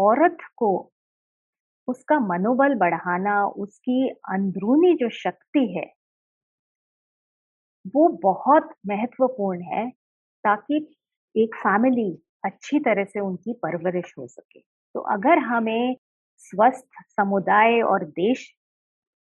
[0.00, 0.70] औरत को
[1.88, 5.86] उसका मनोबल बढ़ाना, उसकी अंदरूनी जो शक्ति है,
[7.94, 9.88] वो बहुत महत्वपूर्ण है
[10.44, 10.76] ताकि
[11.34, 12.10] एक फैमिली
[12.44, 15.96] अच्छी तरह से उनकी परवरिश हो सके। तो अगर हमें
[16.44, 18.48] स्वस्थ समुदाय और देश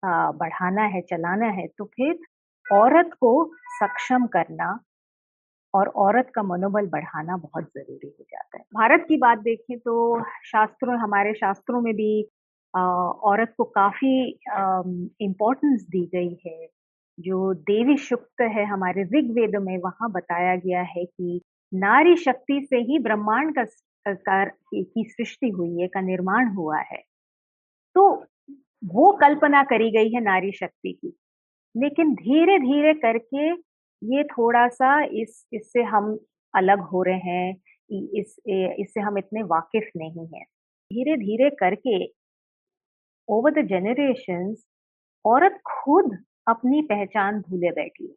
[0.04, 2.20] बढ़ाना है, चलाना है तो फिर
[2.66, 3.32] औरत को
[3.80, 4.72] सक्षम करना
[5.74, 10.24] और औरत का मनोबल बढ़ाना बहुत ज़रूरी हो जाता है। भारत की बात देखें तो
[10.46, 12.24] शास्त्रों, हमारे शास्त्रों में भी
[12.74, 14.40] औरत को काफ़ी
[15.22, 16.68] इम्पोर्टेंस दी गई है।
[17.18, 21.42] जो देवी शुक्त है, हमारे ऋग्वेद में वहाँ बताया गया है कि
[21.74, 23.64] नारी शक्ति से ही ब्रह्मांड का
[24.08, 27.02] कार, की सृष्टि हुई है, का निर्माण हुआ है।
[27.96, 28.10] तो
[28.86, 31.14] वो कल्पना करी गई है नारी शक्ति की।
[31.76, 33.52] लेकिन धीरे धीरे करके
[34.02, 36.18] ये थोड़ा सा इस, इससे हम
[36.54, 37.56] अलग हो रहे हैं
[38.20, 38.36] इस
[38.80, 40.44] इससे हम इतने वाकिफ नहीं हैं।
[40.92, 41.98] धीरे धीरे करके
[43.28, 44.56] ओवर द जेनरेशन
[45.26, 48.16] औरत खुद अपनी पहचान भूले बैठी है।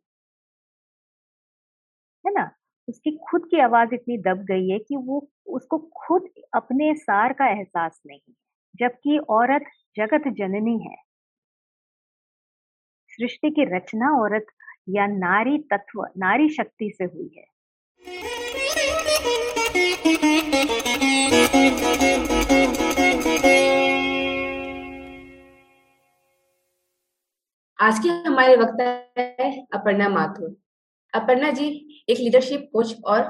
[2.25, 2.51] है ना?
[2.89, 7.49] उसकी खुद की आवाज़ इतनी दब गई है कि वो, उसको खुद अपने सार का
[7.51, 8.35] एहसास नहीं
[8.75, 9.65] जबकि औरत
[9.97, 10.97] जगत जननी है।
[13.11, 14.47] सृष्टि की रचना औरत
[14.89, 17.45] या नारी तत्व, नारी शक्ति से हुई है।
[27.81, 28.85] आज के हमारे वक्ता
[29.19, 30.57] है अपर्णा माथुर।
[31.15, 33.23] अपर्णा जी, एक लीडरशिप कोच और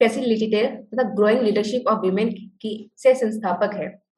[0.00, 4.09] फैसिलिटेटर तथा ग्रोइंग लीडरशिप ऑफ़ वीमेन की से संस्थापक है।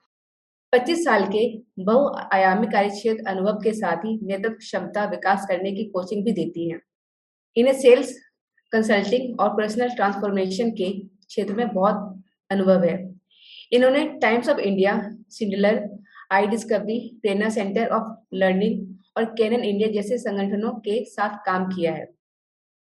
[0.72, 1.40] 25 साल के
[1.78, 6.68] बहुआयामी कार्य क्षेत्र अनुभव के साथ ही नेतृत्व क्षमता विकास करने की कोचिंग भी देती
[6.70, 6.80] हैं।
[7.56, 8.12] इन्हें सेल्स
[8.72, 12.96] कंसल्टिंग और पर्सनल ट्रांसफॉर्मेशन के क्षेत्र में बहुत अनुभव है।
[13.72, 14.94] इन्होंने Times of India
[15.30, 15.82] Schindler
[16.32, 21.92] I Discovery Prerana centre of learning और कैनन इंडिया जैसे संगठनों के साथ काम किया
[21.92, 22.06] है।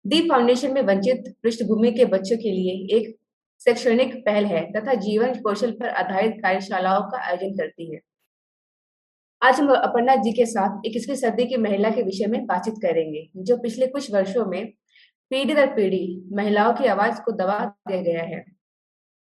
[0.05, 3.15] दी फाउंडेशन में वंचित पृष्ठभूमि के बच्चों के लिए एक
[3.61, 7.99] शैक्षणिक पहल है तथा जीवन कौशल पर आधारित कार्यशालाओं का आयोजन करती है।
[9.41, 13.27] आज हम अपर्णा जी के साथ इक्कीसवीं सदी की महिला के विषय में बातचीत करेंगे
[13.37, 14.65] जो पिछले कुछ वर्षों में
[15.31, 18.43] पीढ़ी दर पीढ़ी महिलाओं की आवाज़ को दबा दिया गया है।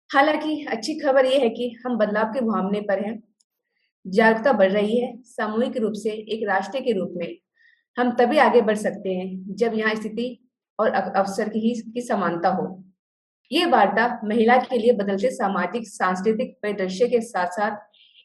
[0.09, 3.19] हालाँकि अच्छी खबर यह है कि हम बदलाव के मुहावने पर हैं।
[4.06, 7.36] जागरूकता बढ़ रही है सामूहिक रूप से एक राष्ट्र के रूप में।
[7.97, 10.28] हम तभी आगे बढ़ सकते हैं जब यहाँ स्थिति
[10.80, 12.68] और अवसर की, ही की समानता हो।
[13.52, 17.78] ये वार्ता महिला के लिए बदलते सामाजिक, सांस्कृतिक परिदृश्य के साथ साथ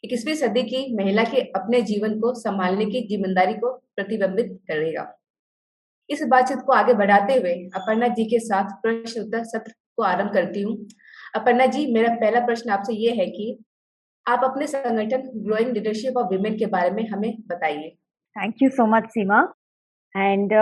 [0.04, 5.06] इक्कीसवीं सदी की महिला के अपने जीवन को संभालने की ज़िम्मेदारी को प्रतिबिंबित करेगा।
[6.10, 10.32] इस बातचीत को आगे बढ़ाते हुए अपर्णा जी के साथ प्रश्न उत्तर सत्र को आरंभ
[10.32, 10.76] करती हूँ।
[11.34, 13.46] अपर्णा जी, मेरा पहला प्रश्न आपसे ये है कि
[14.26, 17.88] आप अपने संगठन ग्रोइंग लीडरशिप ऑफ़ विमेन के बारे में हमें बताइए।
[18.36, 19.40] Thank you so much Seema
[20.14, 20.52] and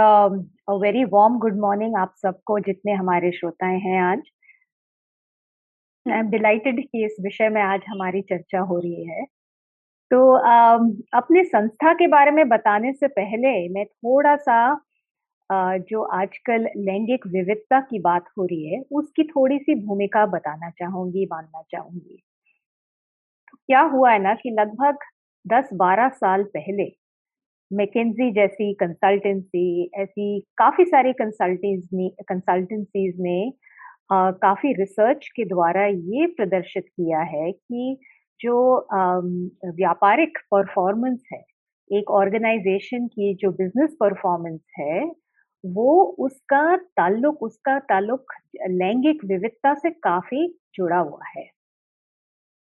[0.83, 4.23] very warm good morning आप सबको, जितने हमारे श्रोताएँ हैं आज।
[6.07, 9.25] आई एम डिलाइटेड कि इस विषय में आज हमारी चर्चा हो रही है।
[10.11, 10.19] तो
[11.19, 14.59] अपने संस्था के बारे में बताने से पहले मैं थोड़ा सा
[15.91, 21.27] जो आजकल लैंगिक विविधता की बात हो रही है, उसकी थोड़ी सी भूमिका बताना चाहूँगी,
[21.33, 22.23] मानना चाहूँगी।
[23.49, 24.99] तो क्या हुआ है ना कि लगभग
[25.45, 26.91] 10-12 साल पहले
[27.71, 31.89] मैकेजी जैसी कंसल्टेंसी ऐसी काफ़ी सारी कंसल्टेंस
[32.29, 33.39] कंसल्टेंसीज ने
[34.13, 37.97] काफ़ी रिसर्च के द्वारा ये प्रदर्शित किया है कि
[38.41, 38.57] जो
[39.77, 41.43] व्यापारिक परफॉर्मेंस है,
[41.91, 45.05] एक ऑर्गेनाइजेशन की जो बिज़नेस परफॉर्मेंस है,
[45.65, 48.33] वो उसका ताल्लुक उसका ताल्लुक
[48.73, 50.47] लैंगिक विविधता से काफ़ी
[50.77, 51.49] जुड़ा हुआ है।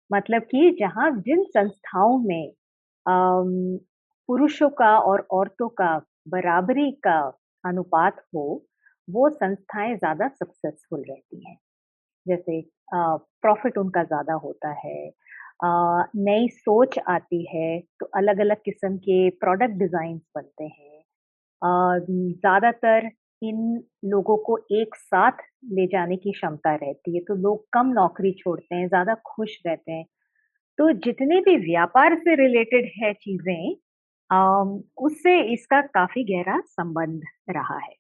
[0.10, 2.52] मतलब कि जहाँ जिन संस्थाओं में
[4.30, 7.20] पुरुषों का और औरतों का बराबरी का
[7.64, 8.44] अनुपात हो
[9.10, 11.58] वो संस्थाएँ ज़्यादा सक्सेसफुल रहती हैं।
[12.26, 12.62] जैसे
[12.94, 15.12] प्रॉफिट उनका ज़्यादा होता है।
[16.20, 21.02] नई सोच आती है तो अलग अलग किस्म के प्रोडक्ट डिज़ाइन बनते हैं।
[21.62, 23.10] ज़्यादातर
[23.42, 23.60] इन
[24.06, 28.76] लोगों को एक साथ ले जाने की क्षमता रहती है तो लोग कम नौकरी छोड़ते
[28.76, 30.06] हैं, ज़्यादा खुश रहते हैं।
[30.80, 33.76] तो जितने भी व्यापार से रिलेटेड है चीज़ें
[35.00, 37.22] उससे इसका काफ़ी गहरा संबंध
[37.52, 37.94] रहा है।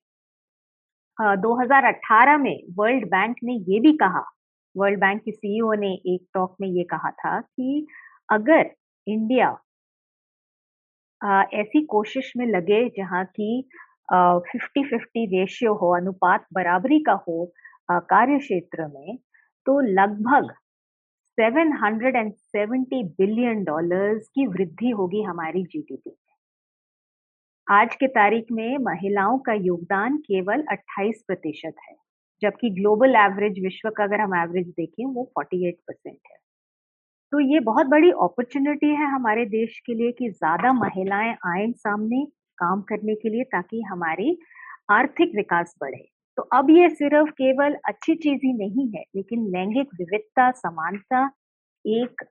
[1.20, 4.24] 2018 में वर्ल्ड बैंक ने ये भी कहा,
[4.76, 7.88] वर्ल्ड बैंक की सीईओ ने एक टॉक में ये कहा था कि
[8.30, 8.70] अगर
[9.08, 9.50] इंडिया
[11.54, 13.62] ऐसी कोशिश में लगे जहाँ की
[14.12, 17.52] फिफ्टी फिफ्टी रेशियो हो, अनुपात बराबरी का हो
[17.92, 19.18] कार्य क्षेत्र में
[19.68, 20.54] तो लगभग
[21.38, 26.16] 770 बिलियन डॉलर्स की वृद्धि होगी हमारी जीडीपी
[27.70, 31.96] आज के तारीख में महिलाओं का योगदान केवल 28 प्रतिशत है,
[32.42, 36.38] जबकि ग्लोबल एवरेज विश्व का अगर हम एवरेज देखें, वो 48 परसेंट है।
[37.32, 42.26] तो ये बहुत बड़ी अपॉर्चुनिटी है हमारे देश के लिए कि ज़्यादा महिलाएँ आए सामने
[42.58, 44.38] काम करने के लिए ताकि हमारी
[44.92, 46.04] आर्थिक विकास बढ़े।
[46.38, 51.26] तो अब ये सिर्फ़ केवल अच्छी चीज़ ही नहीं है, लेकिन लैंगिक विविधता, समानता
[51.86, 52.24] एक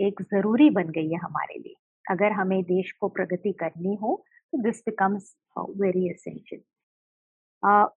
[0.00, 1.74] एक ज़रूरी बन गई है हमारे लिए।
[2.04, 6.62] अगर हमें देश को प्रगति करनी हो दिस बिकम्स वेरी एसेंशियल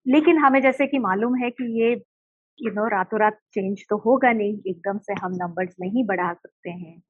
[0.07, 1.91] लेकिन हमें जैसे कि मालूम है कि ये
[2.59, 6.69] यू नो रातों रात चेंज तो होगा नहीं एकदम से हम नंबर्स नहीं बढ़ा सकते
[6.69, 7.01] हैं।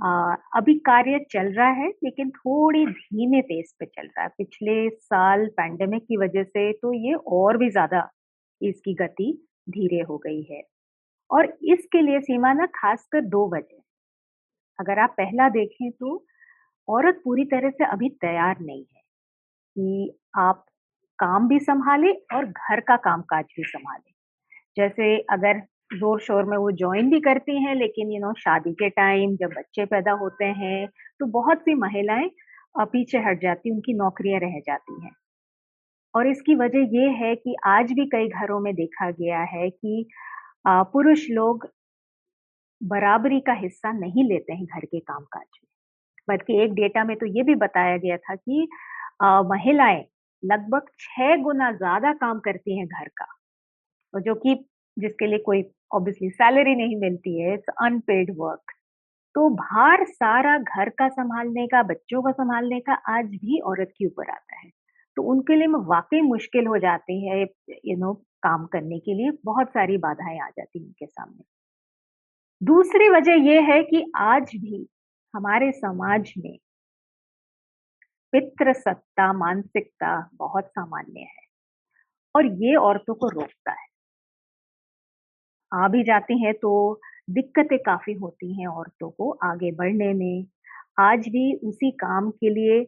[0.00, 4.88] आ, अभी कार्य चल रहा है लेकिन थोड़ी धीमे पेस पे चल रहा है। पिछले
[4.90, 8.08] साल पैंडेमिक की वजह से तो ये और भी ज़्यादा
[8.60, 9.32] इसकी गति
[9.68, 10.62] धीरे हो गई है।
[11.30, 13.82] और इसके लिए सीमा ना खासकर दो वजह
[14.78, 16.16] अगर आप पहला देखें तो
[16.88, 19.02] औरत पूरी तरह से अभी तैयार नहीं है
[19.76, 20.64] कि आप
[21.18, 24.12] काम भी संभाले और घर का कामकाज भी संभाले।
[24.76, 25.60] जैसे अगर
[25.94, 29.50] ज़ोर शोर में वो ज्वाइन भी करती हैं, लेकिन यू नो शादी के टाइम जब
[29.58, 30.86] बच्चे पैदा होते हैं
[31.20, 32.30] तो बहुत सी महिलाएँ
[32.82, 35.12] पीछे हट जाती, उनकी नौकरियाँ रह जाती हैं।
[36.14, 40.06] और इसकी वजह ये है कि आज भी कई घरों में देखा गया है कि
[40.66, 41.68] पुरुष लोग
[42.80, 45.68] बराबरी का हिस्सा नहीं लेते हैं घर के कामकाज में।
[46.28, 48.68] बल्कि एक डेटा में तो ये भी बताया गया था कि
[49.50, 50.04] महिलाएँ
[50.42, 53.26] लगभग छह गुना ज़्यादा काम करती हैं घर का
[54.14, 54.54] जो कि
[54.96, 58.72] जिसके लिए कोई ऑब्वियसली सैलरी नहीं मिलती है इट्स अनपेड वर्क
[59.34, 64.06] तो भार सारा घर का संभालने का, बच्चों का संभालने का आज भी औरत के
[64.06, 64.70] ऊपर आता है।
[65.16, 67.42] तो उनके लिए वाकई मुश्किल हो जाती है
[67.86, 68.12] यू नो
[68.42, 71.44] काम करने के लिए बहुत सारी बाधाएँ आ जाती हैं उनके सामने।
[72.60, 74.86] दूसरी वजह यह है कि आज भी
[75.34, 76.58] हमारे समाज में
[78.32, 81.46] पित्र सत्ता मानसिकता बहुत सामान्य है
[82.34, 83.86] और ये औरतों को रोकता है।
[85.72, 87.00] आ भी जाते हैं तो
[87.30, 90.46] दिक्कतें काफ़ी होती हैं औरतों को आगे बढ़ने में।
[91.00, 92.82] आज भी उसी काम के लिए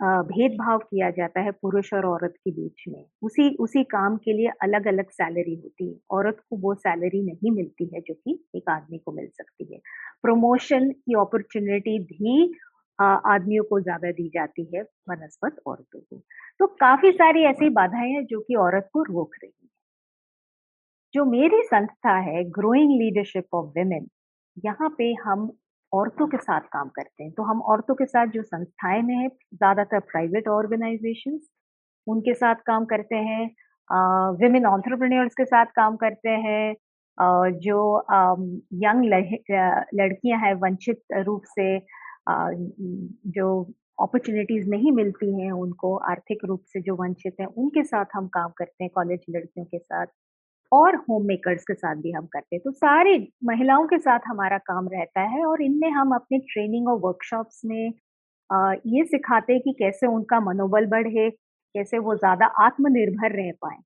[0.00, 4.48] भेदभाव किया जाता है पुरुष और औरत के बीच में। उसी उसी काम के लिए
[4.62, 8.70] अलग अलग सैलरी होती है। औरत को वो सैलरी नहीं मिलती है जो कि एक
[8.70, 9.78] आदमी को मिल सकती है।
[10.22, 12.52] प्रमोशन की अपॉर्चुनिटी भी
[12.98, 16.22] आदमियों को ज़्यादा दी जाती है बनस्पत औरतों को।
[16.60, 19.68] तो काफ़ी सारी ऐसी बाधाएँ हैं जो कि औरत को रोक रही है।
[21.14, 24.06] जो मेरी संस्था है ग्रोइंग लीडरशिप ऑफ़ वेमेन
[24.64, 25.46] यहाँ पे हम
[25.96, 29.28] औरतों के साथ काम करते हैं। तो हम औरतों के साथ जो संस्थाएँ में है,
[29.28, 31.38] ज़्यादातर प्राइवेट ऑर्गेनाइजेशन
[32.06, 33.44] उनके साथ काम करते हैं।
[34.40, 36.74] विमेन ऑन्टरप्रन्योर्स के साथ काम करते हैं।
[37.62, 37.78] जो
[38.82, 41.78] यंग लड़कियाँ हैं, वंचित रूप से
[43.32, 43.48] जो
[44.02, 48.50] अपॉर्चुनिटीज़ नहीं मिलती हैं उनको, आर्थिक रूप से जो वंचित हैं, उनके साथ हम काम
[48.58, 50.06] करते हैं कॉलेज लड़कियों के साथ।
[50.72, 54.58] और होम मेकर्स के साथ भी हम करते हैं। तो सारी महिलाओं के साथ हमारा
[54.66, 57.92] काम रहता है और इनमें हम अपने ट्रेनिंग और वर्कशॉप्स में
[58.88, 63.76] ये सिखाते हैं कि कैसे उनका मनोबल बढ़े, कैसे वो ज़्यादा आत्मनिर्भर रह पाए।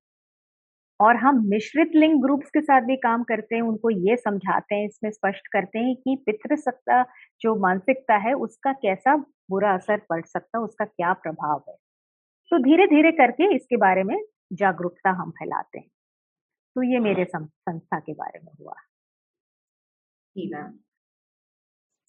[0.99, 4.85] और हम मिश्रित लिंग ग्रुप्स के साथ भी काम करते हैं, उनको ये समझाते हैं,
[4.85, 7.03] इसमें स्पष्ट करते हैं कि पितृसत्ता
[7.41, 9.15] जो मानसिकता है, उसका कैसा
[9.49, 11.75] बुरा असर पड़ सकता है, उसका क्या प्रभाव है।
[12.51, 14.17] तो धीरे धीरे करके इसके बारे में
[14.53, 15.87] जागरूकता हम फैलाते हैं।
[16.75, 18.73] तो ये मेरे संस्था के बारे में हुआ।
[20.37, 20.73] जी मैम।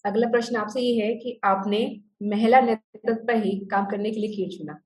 [0.05, 1.79] अगला प्रश्न आपसे ये है कि आपने
[2.23, 4.79] महिला नेतृत्व पर ही काम करने के लिए क्यों चुना।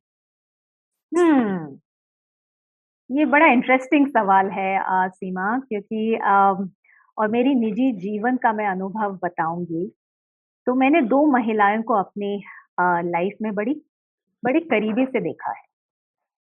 [1.12, 1.80] हम्म।
[3.12, 6.54] ये बड़ा इंटरेस्टिंग सवाल है आ, सीमा क्योंकि आ,
[7.18, 9.92] और मेरी निजी जीवन का मैं अनुभव बताऊँगी।
[10.66, 12.44] तो मैंने दो महिलाओं को अपनी
[13.12, 13.74] लाइफ में बड़ी
[14.44, 15.66] बड़ी करीबी से देखा है।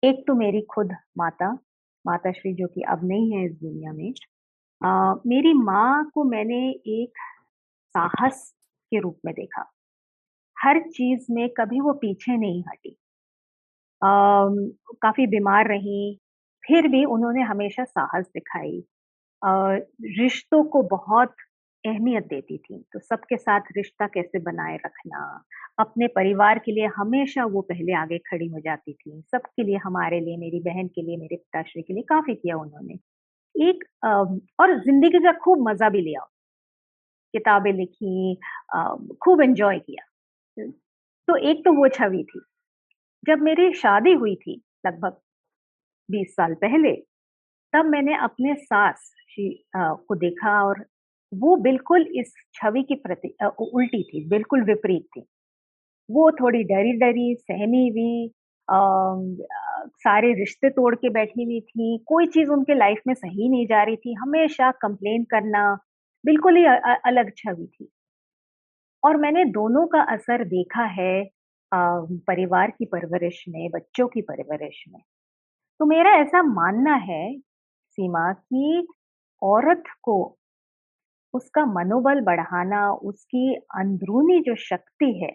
[0.05, 1.59] एक तो मेरी खुद माता
[2.07, 4.13] माता श्री जो कि अब नहीं है इस दुनिया में।
[4.81, 7.19] आ, मेरी माँ को मैंने एक
[7.95, 8.55] साहस
[8.93, 9.71] के रूप में देखा।
[10.57, 12.97] हर चीज़ में कभी वो पीछे नहीं हटी।
[15.03, 16.17] काफ़ी बीमार रही
[16.65, 18.83] फिर भी उन्होंने हमेशा साहस दिखाई।
[20.21, 21.35] रिश्तों को बहुत
[21.87, 25.21] अहमियत देती थी। तो सबके साथ रिश्ता कैसे बनाए रखना,
[25.79, 30.21] अपने परिवार के लिए हमेशा वो पहले आगे खड़ी हो जाती थी। सबके लिए, हमारे
[30.21, 32.99] लिए, मेरी बहन के लिए, मेरे पिताश्री के लिए काफ़ी किया उन्होंने।
[33.55, 33.85] एक
[34.61, 36.27] और ज़िंदगी का खूब मज़ा भी लिया।
[37.35, 38.35] किताबें लिखी
[39.23, 40.05] खूब एंजॉय किया।
[41.29, 42.41] तो एक तो वो छवि थी।
[43.25, 45.17] जब मेरी शादी हुई थी, लगभग
[46.09, 46.93] बीस साल पहले,
[47.73, 50.85] तब मैंने अपने सास को देखा और
[51.33, 53.29] वो बिल्कुल इस छवि की प्रति
[53.61, 55.25] उल्टी थी, बिल्कुल विपरीत थी।
[56.09, 58.31] वो थोड़ी डरी-डरी, सहमी हुई
[59.99, 63.83] सारे रिश्ते तोड़ के बैठी हुई थी, कोई चीज़ उनके लाइफ में सही नहीं जा
[63.83, 65.69] रही थी, हमेशा कंप्लेन करना,
[66.25, 66.65] बिल्कुल ही
[67.07, 67.89] अलग छवि थी।
[69.03, 71.25] और मैंने दोनों का असर देखा है
[71.73, 71.77] अ,
[72.27, 75.01] परिवार की परवरिश में, बच्चों की परवरिश में।
[75.81, 77.23] तो मेरा ऐसा मानना है
[77.99, 78.87] सीमा की
[79.43, 80.17] औरत को
[81.37, 85.33] उसका मनोबल बढ़ाना, उसकी अंदरूनी जो शक्ति है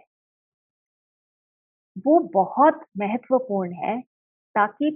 [2.06, 4.00] वो बहुत महत्वपूर्ण है
[4.56, 4.88] ताकि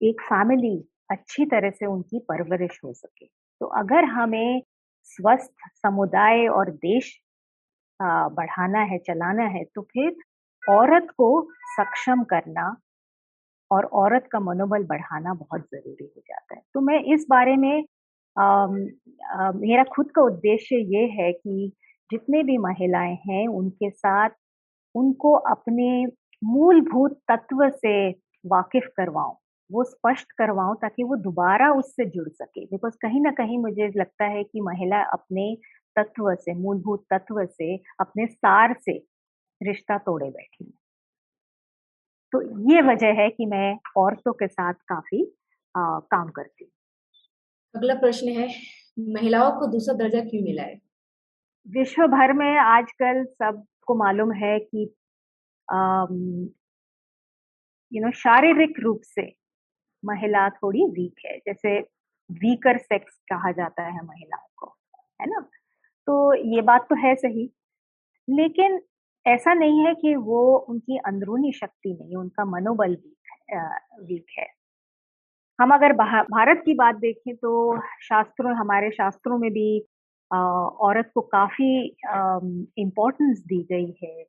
[0.00, 0.76] एक फैमिली
[1.10, 4.62] अच्छी तरह से उनकी परवरिश हो सके। तो अगर हमें
[5.10, 7.12] स्वस्थ समुदाय और देश
[8.00, 10.16] बढ़ाना है, चलाना है, तो फिर
[10.62, 11.28] औरत को
[11.76, 12.74] सक्षम करना
[13.70, 17.84] और औरत का मनोबल बढ़ाना बहुत ज़रूरी हो जाता है। तो मैं इस बारे में
[18.36, 21.72] मेरा खुद का उद्देश्य ये है कि
[22.10, 24.30] जितने भी महिलाएँ हैं, उनके साथ
[24.94, 25.88] उनको अपने
[26.42, 27.94] मूलभूत तत्व से
[28.44, 29.34] वाकिफ़ करवाऊं
[29.70, 34.24] वो स्पष्ट करवाऊँ ताकि वो दोबारा उससे जुड़ सके। बिकॉज़ कहीं ना कहीं मुझे लगता
[34.26, 35.54] है कि महिला अपने
[35.96, 38.98] तत्व से, मूलभूत तत्व से, अपने सार से
[39.60, 40.72] रिश्ता तोड़े बैठी है।
[42.32, 42.40] तो
[42.70, 45.22] ये वजह है कि मैं औरतों के साथ काफ़ी
[45.74, 46.70] अ, काम करती हूँ।
[47.76, 48.48] अगला प्रश्न है,
[48.98, 50.80] महिलाओं को दूसरा दर्जा क्यों मिला है?
[51.66, 54.82] विश्व भर में आजकल सबको मालूम है कि
[57.92, 59.32] यू नो शारीरिक रूप से
[60.04, 61.78] महिला थोड़ी वीक है जैसे
[62.30, 64.66] वीकर सेक्स कहा जाता है महिलाओं को
[65.20, 65.40] है ना
[66.08, 67.50] तो ये बात तो है सही
[68.28, 68.80] लेकिन
[69.26, 70.40] ऐसा नहीं है कि वो
[70.70, 74.46] उनकी अंदरूनी शक्ति नहीं उनका मनोबल वीक वीक है
[75.58, 77.50] हम अगर भारत की बात देखें तो
[78.02, 79.78] शास्त्रों, हमारे शास्त्रों में भी
[80.30, 81.68] औरत को काफ़ी
[82.82, 84.24] इम्पोर्टेंस दी गई है।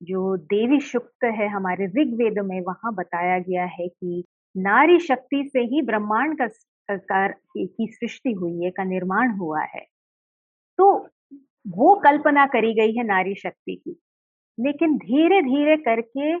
[0.00, 4.24] जो देवी शुक्त है, हमारे ऋग्वेद में वहाँ बताया गया है कि
[4.54, 6.46] नारी शक्ति से ही ब्रह्मांड का
[6.90, 9.84] कार, की सृष्टि हुई है, का निर्माण हुआ है।
[10.78, 10.92] तो
[11.76, 13.96] वो कल्पना करी गई है नारी शक्ति की।
[14.58, 16.32] लेकिन धीरे धीरे करके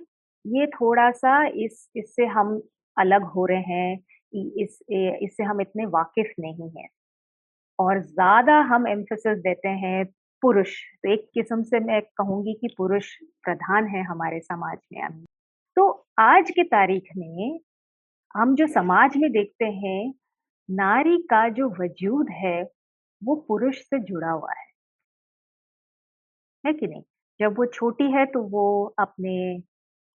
[0.44, 2.60] ये थोड़ा सा इस, इससे हम
[2.96, 3.98] अलग हो रहे हैं।
[4.34, 6.88] इस इससे हम इतने वाकिफ नहीं हैं।
[7.78, 10.04] और ज़्यादा हम एम्फोसिस देते हैं
[10.42, 15.24] पुरुष। तो एक किस्म से मैं कहूँगी कि पुरुष प्रधान है हमारे समाज में अभी
[15.76, 15.88] तो
[16.20, 17.60] आज की तारीख में
[18.34, 20.12] हम जो समाज में देखते हैं,
[20.68, 22.62] नारी का जो वजूद है,
[23.22, 24.66] वो पुरुष से जुड़ा हुआ है।
[26.64, 27.02] है कि नहीं?
[27.40, 29.62] जब वो छोटी है तो वो अपने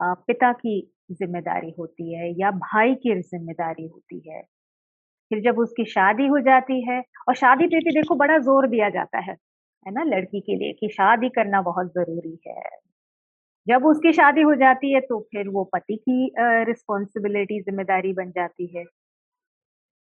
[0.00, 0.80] पिता की
[1.14, 4.42] ज़िम्मेदारी होती है या भाई की ज़िम्मेदारी होती है।
[5.30, 8.88] फिर जब उसकी शादी हो जाती है और शादी पे भी देखो बड़ा ज़ोर दिया
[8.90, 9.36] जाता है
[9.86, 12.62] है ना लड़की के लिए कि शादी करना बहुत ज़रूरी है।
[13.66, 16.26] जब उसकी शादी हो जाती है तो फिर वो पति की
[16.66, 18.84] रिस्पॉन्सिबिलिटी ज़िम्मेदारी बन जाती है।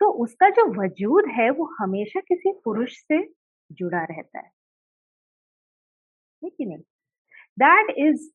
[0.01, 3.23] तो उसका जो वजूद है वो हमेशा किसी पुरुष से
[3.71, 4.51] जुड़ा रहता है।
[6.43, 6.79] कि नहीं?
[7.59, 8.29] दैट इज़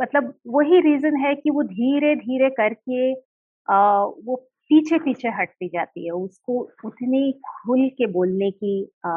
[0.00, 3.12] मतलब वही रीजन है कि वो धीरे धीरे करके
[3.68, 4.36] आ, वो
[4.70, 8.74] पीछे पीछे हटती जाती है उसको उतनी खुल के बोलने की
[9.06, 9.10] आ,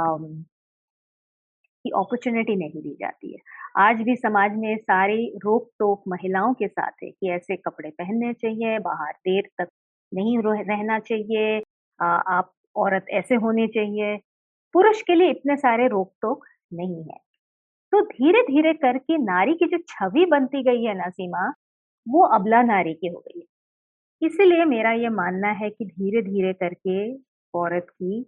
[1.86, 3.40] की अपॉर्चुनिटी नहीं दी जाती है।
[3.78, 8.34] आज भी समाज में सारी रोक टोक महिलाओं के साथ है कि ऐसे कपड़े पहनने
[8.34, 9.70] चाहिए बाहर देर तक
[10.12, 11.62] नहीं रहना चाहिए
[12.00, 14.18] आ, आप औरत ऐसे होने चाहिए।
[14.74, 17.18] पुरुष के लिए इतने सारे रोक टोक नहीं है।
[17.94, 21.48] तो धीरे धीरे करके नारी की जो छवि बनती गई है ना सीमा
[22.08, 23.46] वो अबला नारी की हो गई। है
[24.22, 26.98] इसीलिए मेरा ये मानना है कि धीरे धीरे करके
[27.54, 28.22] औरत की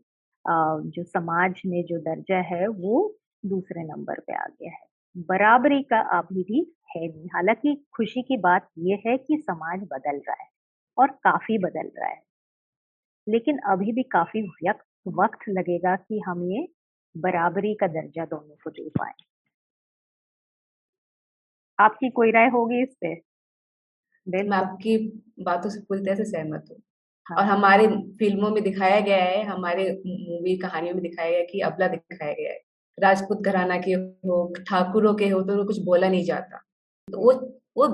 [0.46, 3.16] जो समाज में जो दर्जा है, वो
[3.46, 6.60] दूसरे नंबर पे आ गया है। बराबरी का अभी भी
[6.96, 10.50] है नहीं। हालाँकि खुशी की बात यह है कि समाज बदल रहा है
[10.98, 12.22] और काफ़ी बदल रहा है।
[13.28, 14.42] लेकिन अभी भी काफ़ी
[15.18, 16.68] वक्त लगेगा कि हम ये
[17.16, 19.14] बराबरी का दर्जा दोनों को दे पाए।
[21.80, 23.14] आपकी कोई राय होगी इस पे
[24.28, 24.98] मैं आपकी
[25.44, 26.78] बातों से पूरी तरह से सहमत हूँ।
[27.26, 27.88] हाँ। और हमारे
[28.20, 32.34] फ़िल्मों में दिखाया गया है हमारे मूवी कहानियों में दिखाया गया है कि अबला दिखाया
[32.34, 32.60] गया है।
[32.98, 36.58] राजपूत घराना के हो ठाकुरों के हो तो उनको कुछ बोला नहीं जाता।
[37.08, 37.34] तो वो
[37.78, 37.88] वो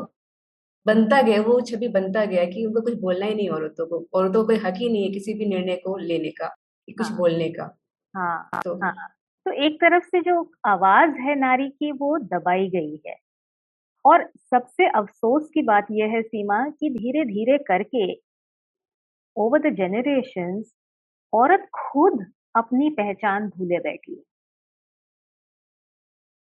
[0.86, 4.46] बनता गया वो छवि बनता गया कि उनको कुछ बोलना ही नहीं औरतों को। औरतों
[4.48, 6.48] को हक ही नहीं है किसी भी निर्णय को लेने का
[6.88, 7.64] कुछ हाँ, बोलने का।
[8.14, 8.94] हाँ, तो हाँ,
[9.46, 13.16] तो एक तरफ़ से जो आवाज़ है नारी की वो दबाई गई है।
[14.08, 18.22] और सबसे अफसोस की बात यह है सीमा कि धीरे धीरे करके
[19.38, 20.64] ओवर द जेनरेशन
[21.34, 24.24] औरत खुद अपनी पहचान भूले बैठी है।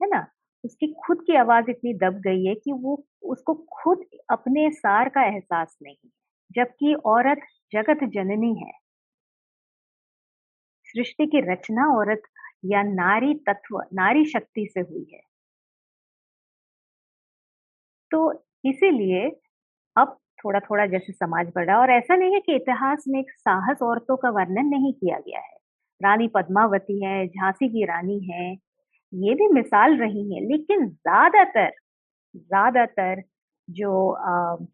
[0.02, 0.26] है ना?
[0.64, 5.22] उसकी खुद की आवाज़ इतनी दब गई है कि वो, उसको खुद अपने सार का
[5.22, 6.08] एहसास नहीं
[6.52, 7.40] जबकि औरत
[7.72, 8.72] जगत जननी है।
[10.84, 12.22] सृष्टि की रचना औरत
[12.64, 15.27] या नारी तत्व, नारी शक्ति से हुई है।
[18.10, 18.32] तो
[18.64, 19.26] इसीलिए
[19.96, 23.82] अब थोड़ा थोड़ा जैसे समाज बढ़ा और ऐसा नहीं है कि इतिहास में एक साहस
[23.82, 25.56] औरतों का वर्णन नहीं किया गया है।
[26.00, 28.52] रानी पद्मावती है, झांसी की रानी है,
[29.12, 31.70] ये भी मिसाल रही है, लेकिन ज़्यादातर
[32.34, 33.22] ज़्यादातर
[33.68, 33.90] जो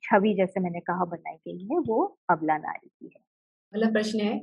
[0.05, 3.21] छवि जैसे मैंने कहा बनाई गई है, वो अबला नारी की है।
[3.73, 4.35] अगला प्रश्न है,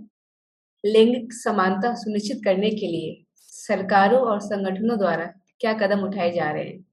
[0.84, 5.26] लैंगिक समानता सुनिश्चित करने के लिए सरकारों और संगठनों द्वारा
[5.62, 6.86] क्या कदम उठाए जा रहे हैं?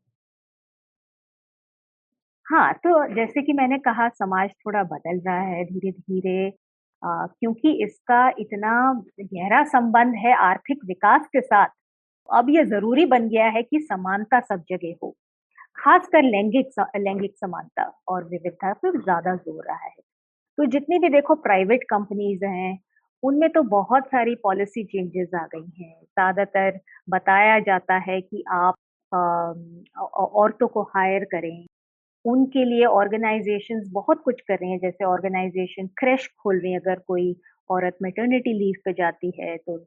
[2.49, 6.51] हाँ तो जैसे कि मैंने कहा, समाज थोड़ा बदल रहा है धीरे धीरे
[7.03, 8.71] क्योंकि इसका इतना
[9.21, 11.69] गहरा संबंध है आर्थिक विकास के साथ,
[12.29, 15.11] अब ये ज़रूरी बन गया है कि समानता सब जगह हो।
[15.77, 19.95] खासकर लैंगिक लैंगिक समानता और विविधता पर ज़्यादा ज़ोर रहा है।
[20.59, 22.79] तो जितनी भी देखो प्राइवेट कंपनीज़ हैं,
[23.23, 28.77] उनमें तो बहुत सारी पॉलिसी चेंजेस आ गई हैं। ज़्यादातर बताया जाता है कि आप
[29.13, 31.67] औरतों को हायर करें।
[32.25, 36.99] उनके लिए ऑर्गेनाइजेशंस बहुत कुछ कर रही हैं। जैसे ऑर्गेनाइजेशन क्रैश खोल रही है। अगर
[37.09, 37.35] कोई
[37.71, 39.79] औरत मेटर्निटी लीव पे जाती है तो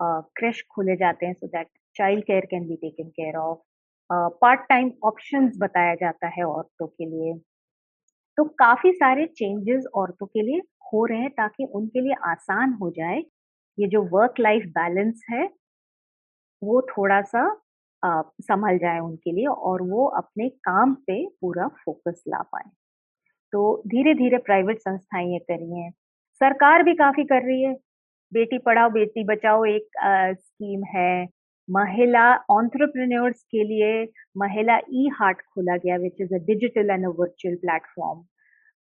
[0.00, 1.66] क्रैश खोले जाते हैं so that
[1.96, 3.58] child care can be taken care of
[4.40, 7.34] part time option बताया जाता है औरतों के लिए।
[8.38, 10.60] तो काफ़ी सारे चेंजेस औरतों के लिए
[10.92, 13.18] हो रहे हैं ताकि उनके लिए आसान हो जाए।
[13.78, 15.44] ये जो वर्क लाइफ बैलेंस है,
[16.62, 17.44] वो थोड़ा सा
[18.04, 22.70] संभल जाए उनके लिए और वो अपने काम पे पूरा फोकस ला पाए।
[23.52, 25.90] तो धीरे धीरे प्राइवेट संस्थाएँ ये कर हैं।
[26.40, 27.74] सरकार भी काफ़ी कर रही है।
[28.32, 31.28] बेटी पढ़ाओ बेटी बचाओ एक आ, स्कीम है।
[31.70, 37.54] महिला ऑन्ट्रप्रन्योर्स के लिए महिला ई हार्ट खोला गया which is a digital and virtual
[37.54, 38.24] platform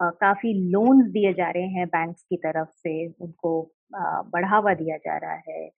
[0.02, 5.16] काफ़ी लोन्स दिए जा रहे हैं बैंक्स की तरफ़ से उनको uh, बढ़ावा दिया जा
[5.16, 5.70] रहा है।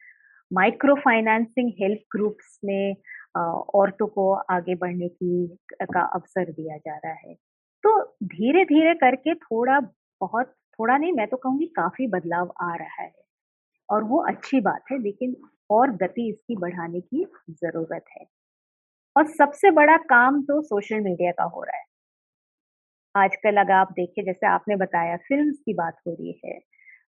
[0.53, 2.97] माइक्रो फाइनेंसिंग हेल्प ग्रुप्स में
[3.75, 5.47] औरतों को आगे बढ़ने की
[5.85, 7.35] का अवसर दिया जा रहा है।
[7.85, 9.81] तो धीरे धीरे करके थोड़ा
[10.21, 13.13] बहुत, थोड़ा नहीं, मैं तो कहूँगी काफ़ी बदलाव आ रहा है।
[13.89, 15.37] और वो अच्छी बात है, लेकिन
[15.71, 18.27] और गति इसकी बढ़ाने की ज़रूरत है।
[19.17, 21.85] और सबसे बड़ा काम तो सोशल मीडिया का हो रहा है।
[23.15, 26.59] आजकल अगर आप देखें जैसे आपने बताया, फिल्म्स की बात हो रही है।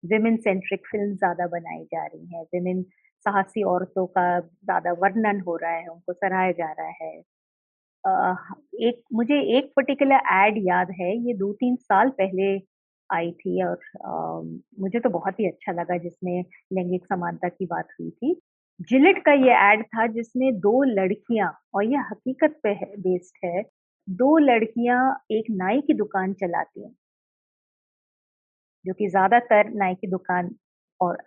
[0.04, 2.84] विमेन सेंट्रिक फ़िल्म ज़्यादा बनाई जा रही है। विमेन
[3.28, 7.12] साहसी औरतों का ज़्यादा वर्णन हो रहा है उनको सराहा जा रहा है।
[8.84, 12.56] एक मुझे एक पर्टिकुलर एड याद है ये दो तीन साल पहले
[13.10, 14.42] आई थी और आ,
[14.82, 18.34] मुझे तो बहुत ही अच्छा लगा जिसमें लैंगिक समानता की बात हुई थी।
[18.90, 23.64] जिलेट का ये एड था जिसमें दो लड़कियाँ और ये हकीकत पे है बेस्ड है
[24.08, 25.00] दो लड़कियाँ
[25.32, 26.96] एक नाई की दुकान चलाती हैं।
[28.86, 30.50] जो कि ज़्यादातर नाई की दुकान
[31.02, 31.18] और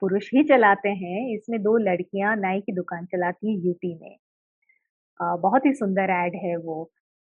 [0.00, 4.16] पुरुष ही चलाते हैं। इसमें दो लड़कियाँ नाई की दुकान चलाती हैं यूपी में।
[5.20, 6.84] आ, बहुत ही सुंदर एड है वो।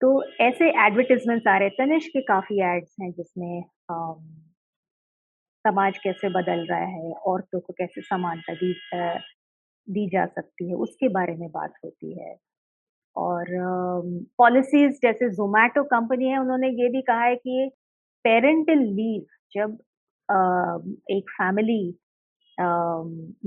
[0.01, 0.09] तो
[0.41, 3.63] ऐसे एडवर्टीजमेंट्स आ रहे तनिष के काफ़ी एड्स हैं जिसमें
[5.65, 8.73] समाज कैसे बदल रहा है औरतों को कैसे समानता दी
[9.87, 12.35] दी जा सकती है उसके बारे में बात होती है।
[13.15, 13.45] और
[14.37, 17.69] पॉलिसीज़ जैसे जोमैटो कंपनी है उन्होंने ये भी कहा है कि
[18.25, 19.77] पेरेंटल लीव जब
[21.11, 21.81] एक फैमिली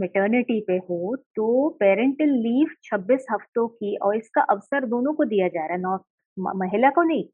[0.00, 5.48] मेटर्निटी पे हो तो पेरेंटल लीव 26 हफ्तों की और इसका अवसर दोनों को दिया
[5.48, 7.24] जा रहा है, नौ महिला को नहीं,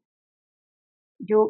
[1.19, 1.45] जो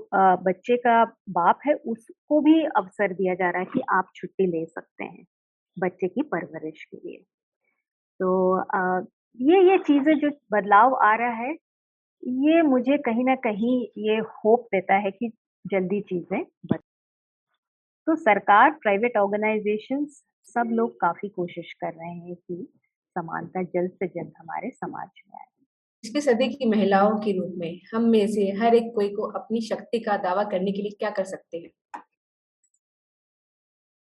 [0.46, 4.66] बच्चे का बाप है, उसको भी अवसर दिया जा रहा है कि आप छुट्टी ले
[4.66, 5.26] सकते हैं
[5.78, 7.18] बच्चे की परवरिश के लिए।
[8.20, 8.30] तो
[9.40, 11.54] ये ये चीज़ें जो बदलाव आ रहा है,
[12.24, 15.32] ये मुझे कहीं ना कहीं ये होप देता है कि
[15.66, 16.80] जल्दी चीज़ें बद
[18.08, 20.06] तो सरकार प्राइवेट ऑर्गेनाइजेशन
[20.48, 22.68] सब लोग काफ़ी कोशिश कर रहे हैं कि
[23.16, 25.48] समानता जल्द से जल्द हमारे समाज में आए।
[26.04, 29.62] इसकी सदी की महिलाओं के रूप में हम में से हर एक कोई को अपनी
[29.62, 31.70] शक्ति का दावा करने के लिए क्या कर सकते हैं?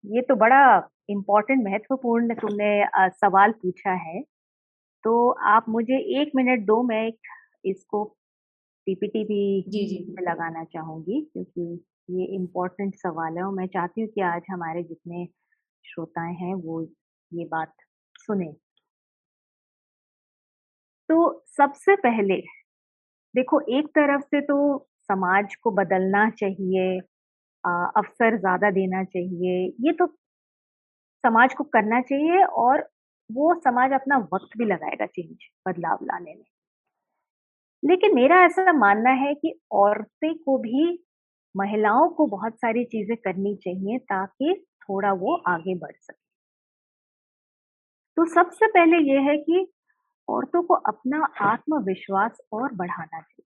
[0.04, 0.60] ये तो बड़ा
[1.10, 2.70] इम्पोर्टेंट महत्वपूर्ण तुमने
[3.12, 4.22] सवाल पूछा है।
[5.06, 7.12] तो आप मुझे एक मिनट दो मैं
[7.66, 8.04] इसको
[8.88, 14.10] पीपीटी भी जी जी। लगाना चाहूँगी क्योंकि ये इम्पोर्टेंट सवाल है और मैं चाहती हूँ
[14.10, 15.26] कि आज हमारे जितने
[15.86, 16.82] श्रोताएँ हैं वो
[17.32, 17.74] ये बात
[18.20, 18.54] सुने।
[21.10, 21.18] तो
[21.48, 22.36] सबसे पहले,
[23.36, 24.58] देखो, एक तरफ़ से तो
[25.10, 27.00] समाज को बदलना चाहिए
[27.64, 30.08] अवसर ज़्यादा देना चाहिए, ये तो
[31.24, 32.88] समाज को करना चाहिए और
[33.30, 36.44] वो समाज अपना वक्त भी लगाएगा चेंज बदलाव लाने में।
[37.84, 40.88] लेकिन मेरा ऐसा मानना है कि औरतें को भी
[41.56, 46.26] महिलाओं को बहुत सारी चीज़ें करनी चाहिए ताकि थोड़ा वो आगे बढ़ सके।
[48.18, 49.68] तो सबसे पहले ये है कि
[50.28, 53.44] औरतों को अपना आत्मविश्वास और बढ़ाना चाहिए।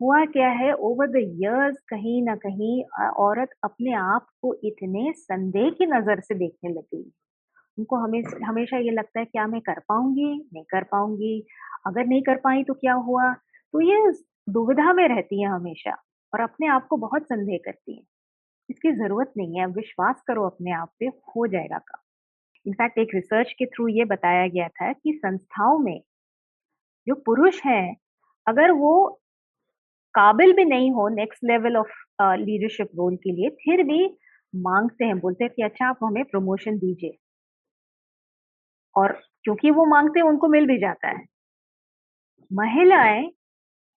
[0.00, 0.72] हुआ क्या है?
[0.74, 2.82] ओवर द इयर्स कहीं ना कहीं
[3.18, 7.02] औरत अपने आप को इतने संदेह की नज़र से देखने लगी
[7.78, 10.34] उनको हमेशा हमेशा ये लगता है, क्या मैं कर पाऊँगी?
[10.54, 11.40] नहीं कर पाऊँगी।
[11.86, 13.32] अगर नहीं कर पाई तो क्या हुआ?
[13.32, 14.12] तो ये
[14.48, 15.96] दुविधा में रहती है हमेशा।
[16.34, 18.02] और अपने आप को बहुत संदेह करती है।
[18.70, 22.02] इसकी ज़रूरत नहीं है, विश्वास करो अपने आप पे, हो जाएगा काम।
[22.66, 26.00] इनफैक्ट एक रिसर्च के थ्रू ये बताया गया था कि संस्थाओं में
[27.06, 27.96] जो पुरुष हैं,
[28.46, 29.20] अगर वो
[30.14, 31.92] काबिल भी नहीं हो next level of
[32.22, 34.18] leadership role के लिए, फिर भी
[34.56, 37.16] मांगते हैं, बोलते हैं कि अच्छा आप हमें प्रमोशन दीजिए।
[38.96, 39.12] और
[39.44, 41.24] क्योंकि वो मांगते हैं, उनको मिल भी जाता है।
[42.52, 43.30] महिलाएँ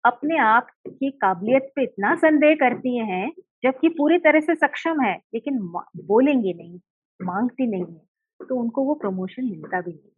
[0.08, 3.32] अपने आप की काबिलियत पे इतना संदेह करती हैं,
[3.64, 5.60] जबकि पूरी तरह से सक्षम है, लेकिन
[6.08, 6.80] बोलेंगे नहीं,
[7.20, 8.06] मांगती नहीं है
[8.40, 10.12] तो उनको वो प्रमोशन मिलता भी नहीं।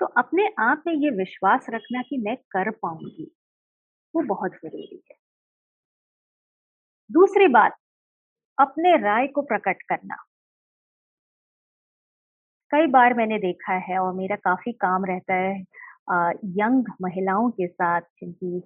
[0.00, 3.30] तो अपने आप में ये विश्वास रखना कि मैं कर पाऊँगी,
[4.14, 5.16] वो बहुत ज़रूरी है।
[7.10, 7.76] दूसरी बात,
[8.58, 10.16] अपने राय को प्रकट करना।
[12.70, 15.62] कई बार मैंने देखा है और मेरा काफ़ी काम रहता है
[16.58, 18.58] यंग महिलाओं के साथ जिनकी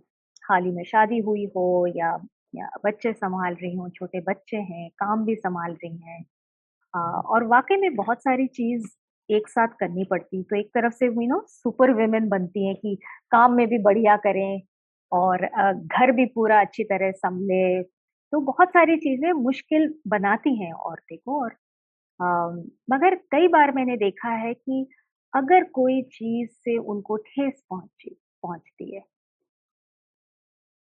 [0.43, 2.17] हाल ही में शादी हुई हो या
[2.55, 6.25] या बच्चे संभाल रही हो छोटे बच्चे हैं काम भी संभाल रही हैं।
[6.95, 8.87] और वाकई में बहुत सारी चीज़
[9.29, 12.97] एक साथ करनी पड़ती। तो एक तरफ़ से हुई नो सुपर वुमेन बनती हैं कि
[13.33, 14.61] काम में भी बढ़िया करें
[15.13, 17.83] और घर भी पूरा अच्छी तरह संभले।
[18.33, 21.53] तो बहुत सारी चीज़ें मुश्किल बनाती हैं औरतें को और
[22.21, 22.49] आ,
[22.91, 24.87] मगर कई बार मैंने देखा है कि
[25.35, 28.11] अगर कोई चीज़ से उनको ठेस पहुँची,
[28.43, 29.05] पहुँचती है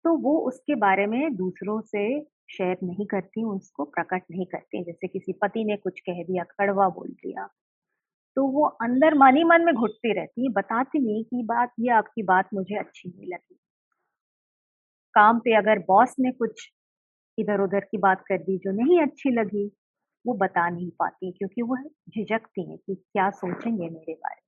[0.04, 2.02] तो वो उसके बारे में दूसरों से
[2.50, 6.88] शेयर नहीं करती, उसको प्रकट नहीं करती जैसे किसी पति ने कुछ कह दिया, कड़वा
[6.88, 7.46] बोल दिया
[8.36, 11.90] तो वो अंदर मन ही मन में घुटती रहती है, बताती नहीं कि बात, ये
[11.92, 13.58] आपकी बात मुझे अच्छी नहीं लगी।
[15.14, 16.68] काम पे अगर बॉस ने कुछ
[17.38, 19.70] इधर उधर की बात कर दी जो नहीं अच्छी लगी
[20.28, 21.76] वो बता नहीं पाती क्योंकि वो
[22.10, 24.42] झिझकती हैं कि क्या सोचेंगे मेरे बारे में।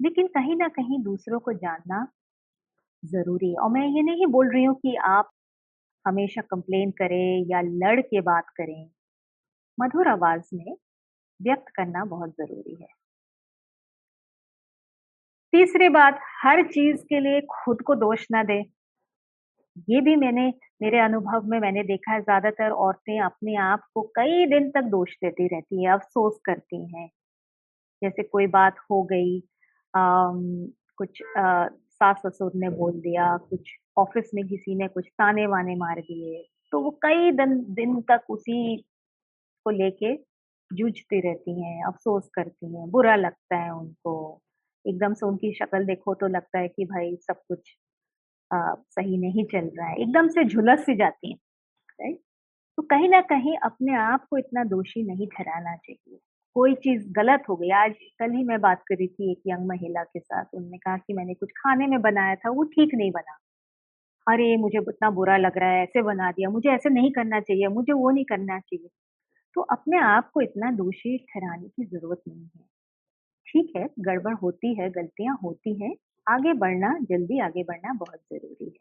[0.00, 2.06] लेकिन कहीं ना कहीं दूसरों को जानना
[3.02, 5.30] ज़रूरी है। और मैं ये नहीं बोल रही हूँ कि आप
[6.06, 8.90] हमेशा कंप्लेन करें या लड़ के बात करें।
[9.78, 10.74] मधुर आवाज़ में
[11.40, 12.88] व्यक्त करना बहुत ज़रूरी है।
[15.52, 18.62] तीसरी बात, हर चीज़ के लिए खुद को दोष ना दे।
[19.88, 24.46] ये भी मैंने मेरे अनुभव में मैंने देखा है ज़्यादातर औरतें अपने आप को कई
[24.46, 27.08] दिन तक दोष देती रहती है अफसोस करती हैं।
[28.02, 29.38] जैसे कोई बात हो गई
[29.94, 30.30] आ,
[30.98, 31.22] कुछ
[31.94, 36.42] सास ससुर ने बोल दिया कुछ ऑफ़िस में किसी ने कुछ ताने वाने मार दिए
[36.72, 38.76] तो वो कई दिन दिन तक उसी
[39.66, 40.14] को लेके
[40.70, 44.14] जूझती रहती हैं अफसोस करती हैं बुरा लगता है उनको।
[44.84, 47.76] एकदम से उनकी शक्ल देखो तो लगता है कि भाई सब कुछ
[48.50, 51.36] सही नहीं चल रहा है, एकदम से झुलस सी जाती है
[51.98, 52.18] राइट
[52.78, 56.18] तो कहीं ना कहीं अपने आप को इतना दोषी नहीं ठहराना चाहिए।
[56.56, 59.66] कोई चीज़ गलत हो गई, आज कल ही मैं बात कर रही थी एक यंग
[59.68, 63.10] महिला के साथ उन्होंने कहा कि मैंने कुछ खाने में बनाया था, वो ठीक नहीं
[63.12, 63.38] बना।
[64.26, 67.68] अरे, मुझे इतना बुरा लग रहा है, ऐसे बना दिया, मुझे ऐसे नहीं करना चाहिए,
[67.70, 68.88] मुझे वो नहीं करना चाहिए।
[69.56, 72.64] तो अपने आप को इतना दोषी ठहराने की ज़रूरत नहीं है।
[73.46, 75.94] ठीक है, गड़बड़ होती है, गलतियाँ होती हैं
[76.30, 78.78] आगे बढ़ना, जल्दी आगे बढ़ना बहुत ज़रूरी है।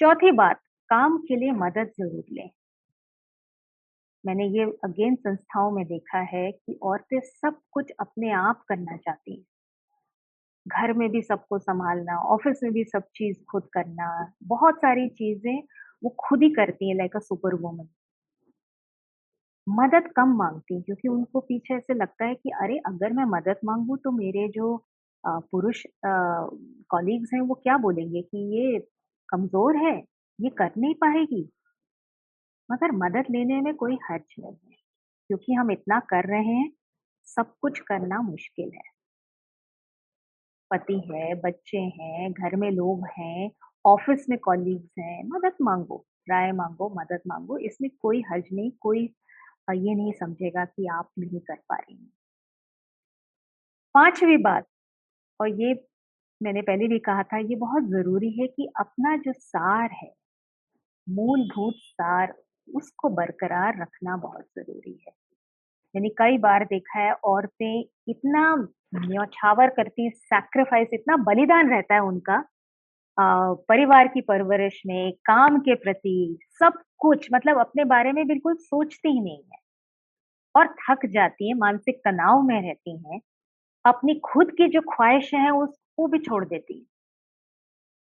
[0.00, 0.60] चौथी बात,
[0.90, 2.48] काम के लिए मदद ज़रूर लें।
[4.24, 9.34] मैंने ये अगेन संस्थाओं में देखा है कि औरतें सब कुछ अपने आप करना चाहती
[9.34, 9.44] हैं।
[10.66, 14.08] घर में भी सबको संभालना, ऑफ़िस में भी सब चीज़ खुद करना,
[14.44, 15.62] बहुत सारी चीज़ें
[16.02, 17.88] वो खुद ही करती हैं लाइक अ सुपर वुमन
[19.66, 23.56] मदद कम मांगती हैं, क्योंकि उनको पीछे ऐसे लगता है कि अरे, अगर मैं मदद
[23.64, 24.76] मांगू तो मेरे जो
[25.24, 28.78] पुरुष कॉलीग्स हैं, वो क्या बोलेंगे कि ये
[29.28, 29.96] कमज़ोर है,
[30.38, 31.48] ये कर नहीं पाएगी।
[32.68, 34.76] मगर मदद लेने में कोई हर्ज नहीं है,
[35.30, 36.70] क्योंकि हम इतना कर रहे हैं,
[37.28, 38.82] सब कुछ करना मुश्किल है।
[40.70, 43.50] पति है, बच्चे हैं, घर में लोग हैं,
[43.84, 49.04] ऑफ़िस में कॉलीग्स हैं, मदद मांगो, राय मांगो, मदद मांगो, इसमें कोई हर्ज नहीं, कोई
[49.70, 52.10] ये नहीं समझेगा कि आप नहीं कर पा रही हैं।
[53.94, 54.66] पांचवी बात
[55.40, 55.74] और ये
[56.40, 60.12] मैंने पहले भी कहा था ये बहुत ज़रूरी है कि अपना जो सार है
[61.06, 62.34] मूलभूत सार
[62.68, 65.12] उसको बरकरार रखना बहुत ज़रूरी है।
[65.94, 68.54] मैंने कई बार देखा है औरतें इतना
[68.96, 72.42] न्यौछावर करती सैक्रिफाइस इतना बलिदान रहता है उनका
[73.18, 79.08] परिवार की परवरिश में, काम के प्रति, सब कुछ मतलब अपने बारे में बिल्कुल सोचती
[79.08, 79.58] ही नहीं है
[80.54, 83.20] और थक जाती है मानसिक तनाव में रहती हैं,
[83.88, 86.86] अपनी खुद की जो ख्वाहिश है उसको भी छोड़ देती हैं।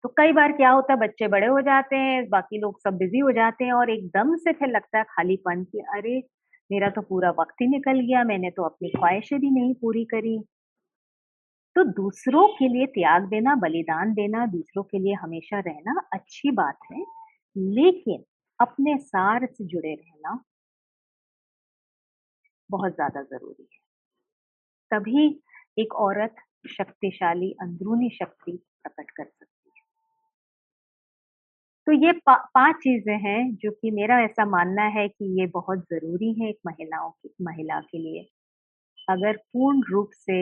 [0.04, 3.20] तो कई बार क्या होता है बच्चे बड़े हो जाते हैं, बाकी लोग सब बिज़ी
[3.20, 6.20] हो जाते हैं और एकदम से फिर लगता है खालीपन कि अरे!
[6.70, 10.38] मेरा तो पूरा वक़्त ही निकल गया, मैंने तो अपनी ख्वाहिशें भी नहीं पूरी करी।
[11.76, 16.78] तो दूसरों के लिए त्याग देना, बलिदान देना, दूसरों के लिए हमेशा रहना अच्छी बात
[16.92, 17.04] है,
[17.76, 18.24] लेकिन
[18.60, 20.44] अपने सार से जुड़े रहना
[22.70, 23.80] बहुत ज़्यादा ज़रूरी है।
[24.92, 25.28] तभी
[25.78, 26.36] एक औरत
[26.70, 28.52] शक्तिशाली अंदरूनी शक्ति
[28.84, 29.82] प्रकट कर सकती है।
[31.88, 35.80] तो ये पा 5 चीज़ें हैं जो कि मेरा ऐसा मानना है कि ये बहुत
[35.92, 38.22] ज़रूरी है एक महिलाओं की महिला के लिए।
[39.08, 40.40] अगर पूर्ण रूप से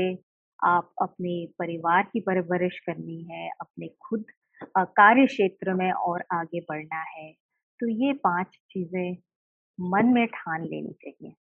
[0.59, 4.25] आप अपने परिवार की परवरिश करनी है, अपने खुद
[4.77, 7.31] कार्य क्षेत्र में और आगे बढ़ना है,
[7.79, 9.17] तो ये पाँच चीज़ें
[9.79, 11.33] मन में ठान लेनी चाहिए।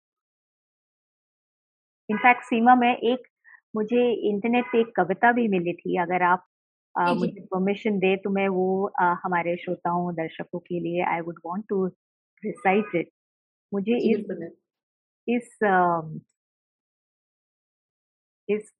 [2.09, 3.27] इनफैक्ट सीमा में एक
[3.75, 6.47] मुझे इंटरनेट पे एक कविता भी मिली थी, अगर आप
[6.95, 8.67] जी, मुझे परमिशन दे तो मैं वो
[9.01, 11.87] अ, हमारे श्रोताओं, दर्शकों के लिए I would want to
[12.43, 13.11] recite it.
[13.73, 14.25] मुझे इस
[15.27, 15.59] इस
[18.49, 18.71] इस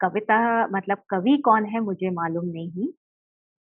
[0.00, 0.36] कविता
[0.68, 2.88] मतलब कवि कौन है मुझे मालूम नहीं,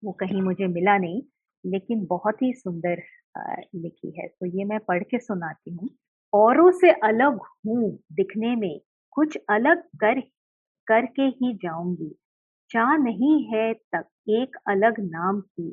[0.02, 1.22] वो कहीं मुझे मिला नहीं,
[1.64, 3.02] लेकिन बहुत ही सुंदर
[3.76, 5.88] लिखी है, तो ये मैं पढ़ के सुनाती हूँ।
[6.32, 8.80] औरों से अलग हूँ दिखने में,
[9.12, 10.20] कुछ अलग कर
[10.88, 12.14] करके ही जाऊँगी।
[12.70, 15.68] चाह नहीं है तक एक अलग नाम की,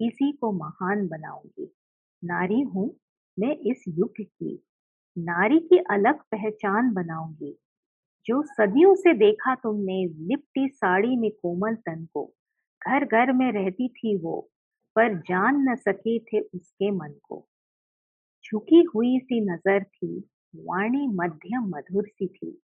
[0.00, 1.70] इसी को महान बनाऊँगी।
[2.22, 2.90] नारी हूँ
[3.38, 4.54] मैं इस युग की,
[5.16, 7.56] नारी की अलग पहचान बनाऊँगी।
[8.26, 12.24] जो सदियों से देखा तुमने लिपटी साड़ी में कोमल तन को,
[12.82, 14.40] घर घर में रहती थी वो,
[14.96, 17.46] पर जान न सके थे उसके मन को।
[18.44, 20.18] झुकी हुई सी नज़र थी,
[20.56, 22.62] वाणी मध्यम मधुर सी थी,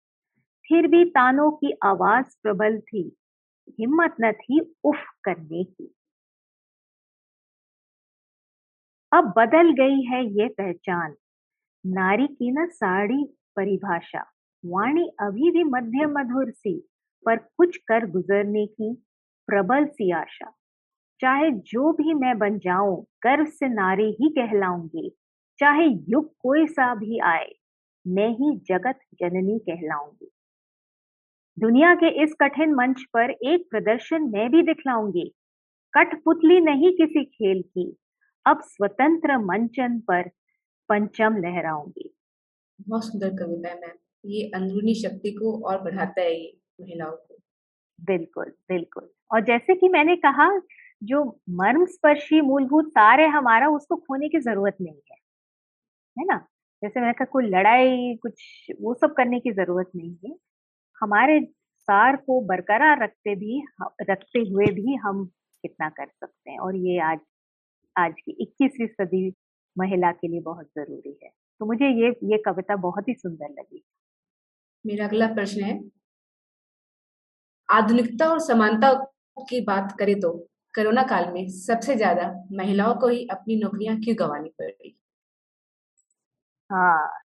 [0.69, 3.11] फिर भी तानों की आवाज़ प्रबल थी,
[3.79, 5.91] हिम्मत न थी उफ करने की।
[9.11, 11.13] अब बदल गई है ये पहचान,
[11.85, 13.23] नारी की न साड़ी
[13.55, 14.21] परिभाषा,
[14.63, 16.77] वाणी अभी भी मध्य मधुर सी,
[17.25, 18.93] पर कुछ कर गुजरने की
[19.47, 20.51] प्रबल सी आशा।
[21.21, 25.09] चाहे जो भी मैं बन जाऊँ, गर्व से नारी ही कहलाऊँगी।
[25.59, 27.49] चाहे युग कोई सा भी आए,
[28.05, 30.31] मैं ही जगत जननी कहलाऊँगी।
[31.59, 35.33] दुनिया के इस कठिन मंच पर एक प्रदर्शन मैं भी दिखलाऊँगी।
[35.93, 37.97] कठपुतली नहीं किसी खेल की,
[38.45, 40.27] अब स्वतंत्र मंचन पर
[40.89, 42.15] पंचम लहराऊँगी।
[42.81, 47.37] बहुत सुंदर कविता है मैम। ये अंदरूनी शक्ति को और बढ़ाता है ये महिलाओं को।
[48.01, 50.59] बिल्कुल, बिल्कुल। और जैसे कि मैंने कहा,
[51.03, 55.17] जो मर्म स्पर्शी मूलभूत सार है हमारा, उसको खोने की ज़रूरत नहीं है।
[56.19, 56.47] है ना?
[56.83, 58.43] जैसे मैंने कहा कोई लड़ाई, कुछ
[58.81, 60.35] वो सब करने की ज़रूरत नहीं है।
[61.01, 61.39] हमारे
[61.87, 63.61] सार को बरकरार रखते भी
[64.03, 65.25] रखते हुए भी हम
[65.63, 67.19] कितना कर सकते हैं और ये आज
[67.95, 69.29] आज की 21वीं सदी
[69.75, 71.29] महिला के लिए बहुत ज़रूरी है।
[71.61, 73.83] तो मुझे ये ये कविता बहुत ही सुंदर लगी।
[74.85, 75.73] मेरा अगला प्रश्न है
[77.69, 78.91] आधुनिकता और समानता
[79.39, 80.31] की बात करें तो
[80.75, 84.95] कोरोना काल में सबसे ज़्यादा महिलाओं को ही अपनी नौकरियाँ क्यों गंवानी पड़ पड़ी?
[86.69, 87.24] हाँ।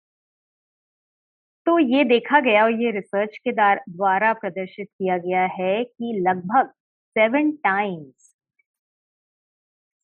[1.69, 6.69] तो ये देखा गया और ये रिसर्च के द्वारा प्रदर्शित किया गया है कि लगभग
[7.15, 8.35] सेवन टाइम्स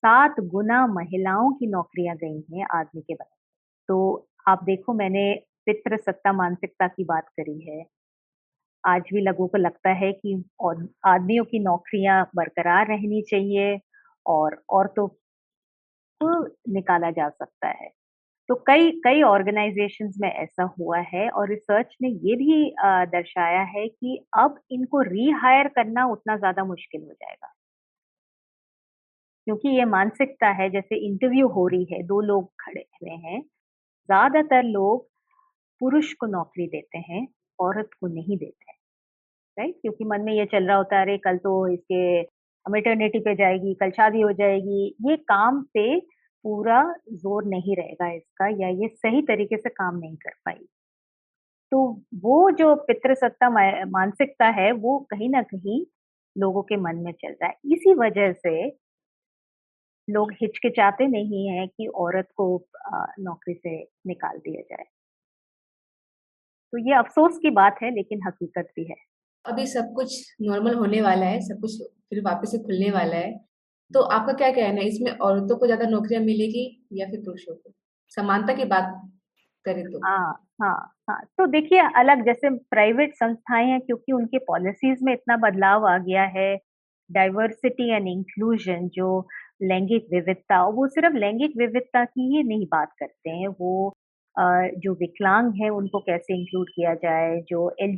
[0.03, 3.35] सात गुना महिलाओं की नौकरियाँ गई हैं आदमी के बराबर।
[3.87, 5.33] तो आप देखो, मैंने
[5.65, 7.85] पितृसत्ता मानसिकता की बात करी है।
[8.83, 10.43] आज भी लोगों को लगता है कि
[11.05, 13.79] आदमियों की नौकरियाँ बरकरार रहनी चाहिए
[14.25, 15.07] और औरतों
[16.21, 18.04] को निकाला जा सकता है।
[18.49, 22.63] तो कई कई ऑर्गेनाइजेशंस में ऐसा हुआ है और रिसर्च ने ये भी
[23.11, 27.53] दर्शाया है कि अब इनको रीहायर करना उतना ज़्यादा मुश्किल हो जाएगा।
[29.47, 34.63] क्योंकि ये मानसिकता है जैसे इंटरव्यू हो रही है, दो लोग खड़े हुए हैं, ज़्यादातर
[34.65, 35.07] लोग
[35.81, 37.27] पुरुष को नौकरी देते हैं,
[37.59, 38.77] औरत को नहीं देते हैं,
[39.57, 39.75] राइट?
[39.81, 42.21] क्योंकि मन में ये चल रहा होता है अरे कल तो इसके
[42.65, 45.99] मेटर्निटी पे जाएगी, कल शादी हो जाएगी, ये काम पे
[46.45, 46.81] पूरा
[47.13, 50.67] ज़ोर नहीं रहेगा इसका या ये सही तरीके से काम नहीं कर पाएगी।
[51.71, 51.79] तो
[52.21, 53.49] वो जो पितृसत्ता
[53.87, 55.85] मानसिकता है, वो कहीं ना कहीं
[56.35, 58.55] लोगों के मन में चल रहा है। इसी वजह से
[60.07, 62.47] लोग हिचकिचाते नहीं है कि औरत को
[63.19, 63.77] नौकरी से
[64.07, 64.85] निकाल दिया जाए
[66.73, 68.95] तो ये अफसोस की बात है लेकिन हकीकत भी है
[69.45, 73.33] अभी सब कुछ नॉर्मल होने वाला है सब कुछ फिर वापस से खुलने वाला है
[73.91, 74.87] तो आपका क्या कहना है?
[74.87, 77.73] इसमें औरतों को ज़्यादा नौकरियाँ मिलेगी या फिर पुरुषों को?
[78.11, 78.93] समानता की बात
[79.65, 80.73] करें तो। हाँ हाँ
[81.09, 85.97] हाँ। तो देखिए, अलग जैसे प्राइवेट संस्थाएँ हैं क्योंकि उनके पॉलिसीज़ में इतना बदलाव आ
[85.99, 86.55] गया है।
[87.09, 89.07] डाइवर्सिटी एंड इंक्लूजन जो
[89.63, 93.93] लैंगिक विविधता, वो सिर्फ़ लैंगिक विविधता की ही नहीं बात करते हैं। वो
[94.77, 97.39] जो विकलांग हैं उनको कैसे इंक्लूड किया जाए?
[97.49, 97.95] जो एल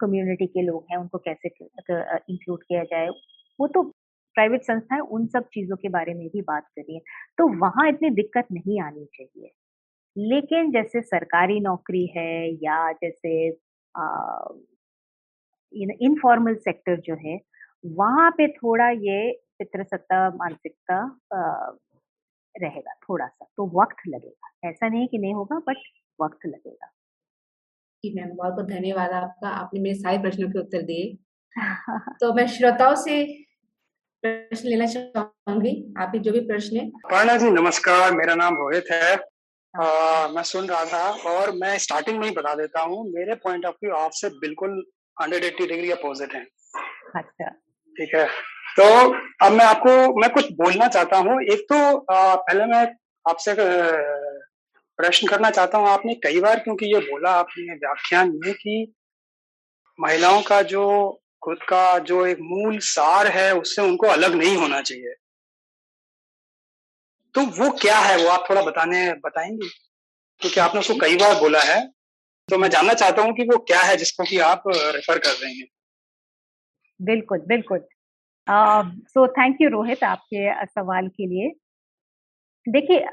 [0.00, 1.48] कम्युनिटी के लोग हैं उनको कैसे
[2.30, 3.08] इंक्लूड किया जाए?
[3.58, 3.82] वो तो
[4.34, 7.00] प्राइवेट संस्थाएँ उन सब चीज़ों के बारे में भी बात करिए
[7.38, 9.50] तो वहाँ इतनी दिक्कत नहीं आनी चाहिए।
[10.16, 12.30] लेकिन जैसे सरकारी नौकरी है
[12.64, 13.34] या जैसे
[16.02, 17.38] इनफॉर्मल सेक्टर जो है
[17.86, 20.98] वहाँ पे थोड़ा ये पितृसत्ता मानसिकता
[22.54, 25.76] रहेगा थोड़ा सा तो वक्त लगेगा। ऐसा नहीं कि नहीं होगा बट
[26.20, 26.92] वक्त लगेगा।
[28.04, 31.16] जी मैम बहुत बहुत धन्यवाद आपका। आपने मेरे सारे प्रश्नों के उत्तर दिए।
[32.20, 33.16] तो मैं श्रोताओं से
[34.24, 39.14] प्रश्न लेना चाहूँगी आपके जो भी प्रश्न है। पर्णा जी नमस्कार मेरा नाम रोहित है।
[39.74, 43.66] आ, मैं सुन रहा था और मैं स्टार्टिंग में ही बता देता हूँ मेरे पॉइंट
[43.66, 44.82] ऑफ़ व्यू आपसे बिल्कुल
[45.16, 46.42] हंड्रेड एट्टी डिग्री अपोजिट है।
[47.16, 47.48] अच्छा।
[47.96, 48.26] ठीक है।
[48.78, 48.84] तो
[49.46, 52.86] अब मैं आपको मैं कुछ बोलना चाहता हूँ। एक तो आ, पहले मैं
[53.26, 53.54] आपसे
[54.98, 58.94] प्रश्न करना चाहता हूँ आपने कई बार क्योंकि ये बोला आपने व्याख्यान में कि
[59.98, 60.84] महिलाओं का जो
[61.42, 65.14] खुद का जो एक मूल सार है उससे उनको अलग नहीं होना चाहिए।
[67.34, 69.68] तो वो क्या है वो आप थोड़ा बताने बताएँगे?
[70.40, 71.88] क्योंकि आपने उसको कई बार बोला है
[72.48, 75.52] तो मैं जानना चाहता हूँ कि वो क्या है जिसको कि आप रेफर कर रहे
[75.52, 75.66] हैं।
[77.02, 77.84] बिल्कुल बिल्कुल।
[79.08, 81.50] सो थैंक यू रोहित आपके सवाल के लिए।
[82.68, 83.06] देखिए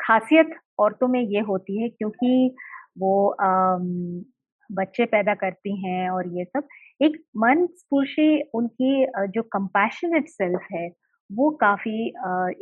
[0.00, 2.56] खासियत औरतों में ये होती है क्योंकि
[2.98, 4.24] वो um,
[4.72, 6.68] बच्चे पैदा करती हैं और ये सब
[7.00, 10.88] एक मन स्पुर्शी उनकी जो कंपैशनेट सेल्फ है,
[11.30, 12.08] वो काफ़ी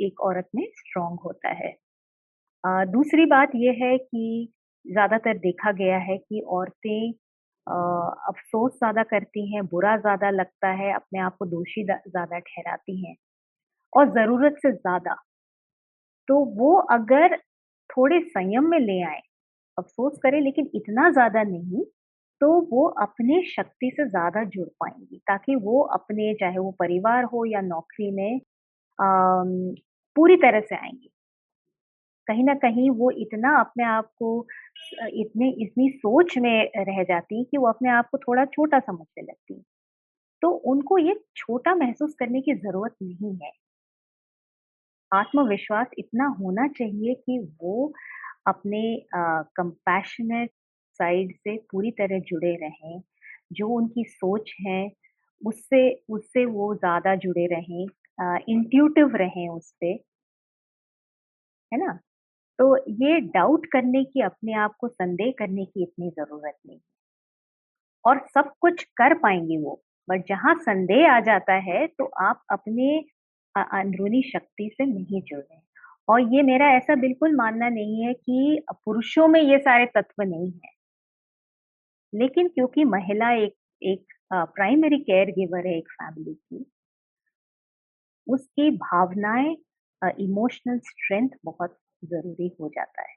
[0.06, 1.74] एक औरत में स्ट्रांग होता है।
[2.88, 4.52] दूसरी बात यह है कि
[4.84, 7.12] ज़्यादातर देखा गया है कि औरतें
[7.66, 13.16] अफसोस ज़्यादा करती हैं, बुरा ज़्यादा लगता है, अपने आप को दोषी ज़्यादा ठहराती हैं
[13.92, 15.16] और ज़रूरत से ज़्यादा।
[16.28, 17.36] तो वो अगर
[17.90, 19.20] थोड़े संयम में ले आए,
[19.78, 21.84] अफसोस करें, लेकिन इतना ज़्यादा नहीं
[22.40, 27.44] तो वो अपने शक्ति से ज़्यादा जुड़ पाएँगी ताकि वो अपने चाहे वो परिवार हो
[27.46, 28.36] या नौकरी में
[28.98, 29.44] आ,
[30.16, 31.10] पूरी तरह से आएँगी।
[32.26, 34.30] कहीं ना कहीं वो इतना अपने आप को
[35.14, 39.62] इतने इतनी सोच में रह जाती कि वो अपने आप को थोड़ा छोटा समझने लगती
[40.42, 43.52] तो उनको ये छोटा महसूस करने की ज़रूरत नहीं है।
[45.12, 47.92] आत्मविश्वास इतना होना चाहिए कि वो
[48.46, 48.82] अपने
[49.16, 50.50] कंपैशनेट
[50.98, 53.00] साइड से पूरी तरह जुड़े रहें।
[53.52, 54.90] जो उनकी सोच है,
[55.42, 57.86] उससे उससे वो ज़्यादा जुड़े रहें
[58.50, 59.98] इंट्यूटिव रहें उस पर
[61.72, 61.92] है ना?
[62.58, 66.80] तो ये डाउट करने की, अपने आप को संदेह करने की इतनी ज़रूरत नहीं
[68.04, 72.98] और सब कुछ कर पाएँगे वो, बट जहाँ संदेह आ जाता है तो आप अपने
[73.54, 75.60] अंदरूनी शक्ति से नहीं जुड़ रहे
[76.08, 80.50] और ये मेरा ऐसा बिल्कुल मानना नहीं है कि पुरुषों में ये सारे तत्व नहीं
[80.54, 80.70] है।
[82.12, 86.64] लेकिन क्योंकि महिला एक एक प्राइमरी केयर गिवर है एक फैमिली की,
[88.26, 89.56] उसकी भावनाएँ
[90.20, 93.14] इमोशनल स्ट्रेंथ बहुत ज़रूरी हो जाता है।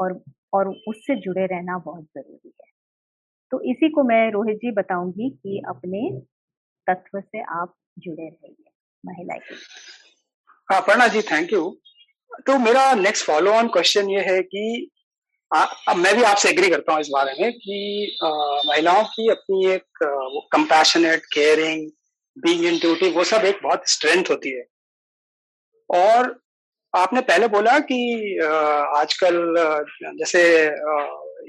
[0.00, 0.20] और
[0.54, 2.70] और उससे जुड़े रहना बहुत ज़रूरी है।
[3.52, 6.00] तो इसी को मैं रोहित जी बताऊँगी कि अपने
[6.86, 8.70] तत्व से आप जुड़े रहिए
[9.04, 9.54] महिला के
[10.68, 11.68] हाँ पर्णा जी थैंक यू
[12.46, 14.90] तो मेरा नेक्स्ट फॉलो ऑन क्वेश्चन ये है कि
[15.52, 18.18] अब मैं भी आपसे एग्री करता हूँ इस बारे में कि
[18.68, 19.84] महिलाओं की अपनी एक
[20.52, 21.90] कंपैशनेट केयरिंग
[22.36, 24.64] बीइंग इन वो सब एक बहुत स्ट्रेंथ होती है।
[25.90, 26.40] और
[26.96, 28.38] आपने पहले बोला कि
[28.96, 29.54] आजकल
[30.18, 30.42] जैसे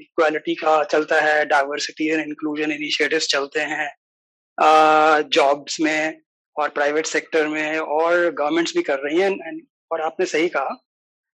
[0.01, 3.89] इक्वालिटी का चलता है डाइवर्सिटी एंड इंक्लूजन इनिशिएटिव्स चलते हैं
[5.33, 6.21] जॉब्स में
[6.55, 9.59] और प्राइवेट सेक्टर में और गवर्नमेंट्स भी कर रही हैं
[9.91, 10.75] और आपने सही कहा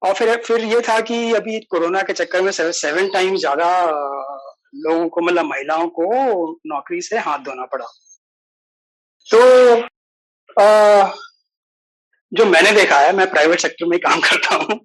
[0.04, 3.90] और फिर फिर ये था कि अभी कोरोना के चक्कर में सेवन टाइम ज़्यादा
[4.74, 6.06] लोगों को मतलब महिलाओं को
[6.66, 7.86] नौकरी से हाथ धोना पड़ा।
[9.28, 9.38] तो
[10.62, 11.10] आ,
[12.32, 14.80] जो मैंने देखा है मैं प्राइवेट सेक्टर में काम करता हूँ।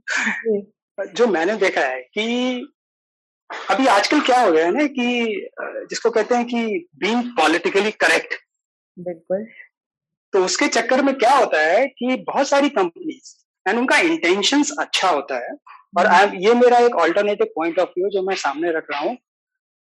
[1.14, 2.26] जो। मैंने देखा है कि
[3.70, 5.50] अभी आजकल क्या हो गया है ना कि
[5.90, 8.34] जिसको कहते हैं कि बीइंग पॉलिटिकली करेक्ट
[9.00, 9.46] बिल्कुल।
[10.34, 15.10] तो उसके चक्कर में क्या होता है कि बहुत सारी कंपनीज़ एंड उनका इंटेंशन अच्छा
[15.10, 15.56] होता है।
[15.98, 19.00] और आई हम्म। ये मेरा एक ऑल्टरनेटिव पॉइंट ऑफ़ व्यू जो मैं सामने रख रहा
[19.00, 19.18] हूँ।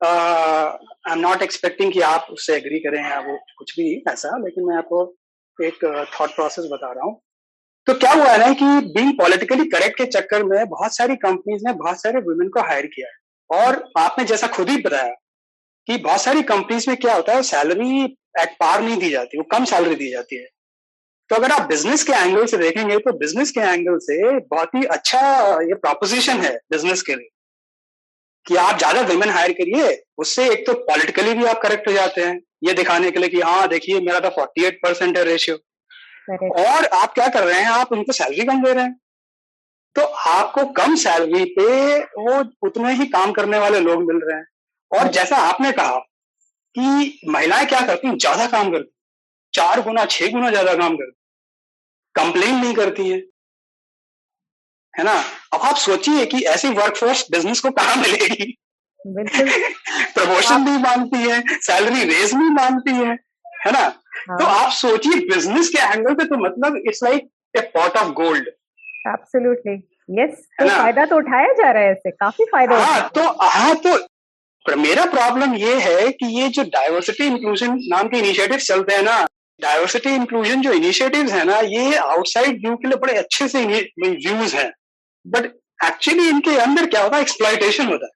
[0.01, 4.65] आई एम नॉट एक्सपेक्टिंग कि आप उससे एग्री करें या वो कुछ भी ऐसा लेकिन
[4.65, 5.05] मैं आपको
[5.57, 5.85] एक
[6.19, 7.19] थॉट प्रोसेस बता रहा हूँ।
[7.87, 11.63] तो क्या हुआ है ना कि बीइंग पॉलिटिकली करेक्ट के चक्कर में बहुत सारी कंपनीज़
[11.67, 15.13] ने बहुत सारे वुमेन को हायर किया है। और आपने जैसा खुद ही बताया
[15.87, 18.03] कि बहुत सारी कंपनीज़ में क्या होता है सैलरी
[18.39, 20.47] एट पार नहीं दी जाती वो कम सैलरी दी जाती है।
[21.29, 24.83] तो अगर आप बिज़नेस के एंगल से देखेंगे तो बिज़नेस के एंगल से बहुत ही
[24.87, 25.19] अच्छा
[25.61, 27.29] ये प्रोपोजिशन है बिज़नेस के लिए।
[28.45, 32.21] कि आप ज़्यादा वुमेन हायर करिए उससे एक तो पॉलिटिकली भी आप करेक्ट हो जाते
[32.21, 35.55] हैं। ये दिखाने के लिए कि हाँ देखिए मेरा तो फोर्टी एट परसेंट है रेशियो
[36.59, 38.95] और आप क्या कर रहे हैं आप उनको सैलरी कम दे रहे हैं।
[39.95, 40.01] तो
[40.31, 44.45] आपको कम सैलरी पे वो उतने ही काम करने वाले लोग मिल रहे हैं।
[44.91, 45.97] और जैसा आपने कहा
[46.75, 48.96] कि महिलाएँ क्या करती हैं ज़्यादा काम करती
[49.53, 51.11] चार गुना छह गुना ज़्यादा काम करती
[52.15, 53.17] कंप्लेन नहीं करती है।
[54.93, 55.13] है ना?
[55.53, 58.57] अब आप सोचिए कि ऐसी वर्कफोर्स बिज़नेस को कहा मिलेगी?
[59.05, 63.11] प्रमोशन भी मांगती है सैलरी रेज भी मांगती है
[63.65, 63.79] है ना?
[63.79, 64.37] हाँ.
[64.37, 68.47] तो आप सोचिए बिज़नेस के एंगल पे तो मतलब it's like a pot of gold
[69.07, 69.73] absolutely
[70.09, 74.75] yes तो फ़ायदा तो उठाया जा रहा है इससे काफ़ी फ़ायदा हाँ तो हाँ तो
[74.77, 79.25] मेरा प्रॉब्लम ये है कि ये जो डाइवर्सिटी इंक्लूजन नाम के इनिशिएटिव चलते हैं ना
[79.59, 84.55] डाइवर्सिटी इंक्लूजन जो इनिशिएटिव्स है ना ये आउटसाइड व्यू के लिए बड़े अच्छे से व्यूज़
[84.55, 84.71] हैं।
[85.25, 85.45] बट
[85.85, 87.21] एक्चुअली इनके अंदर क्या होता है?
[87.21, 88.11] एक्सप्लाइटेशन होता है।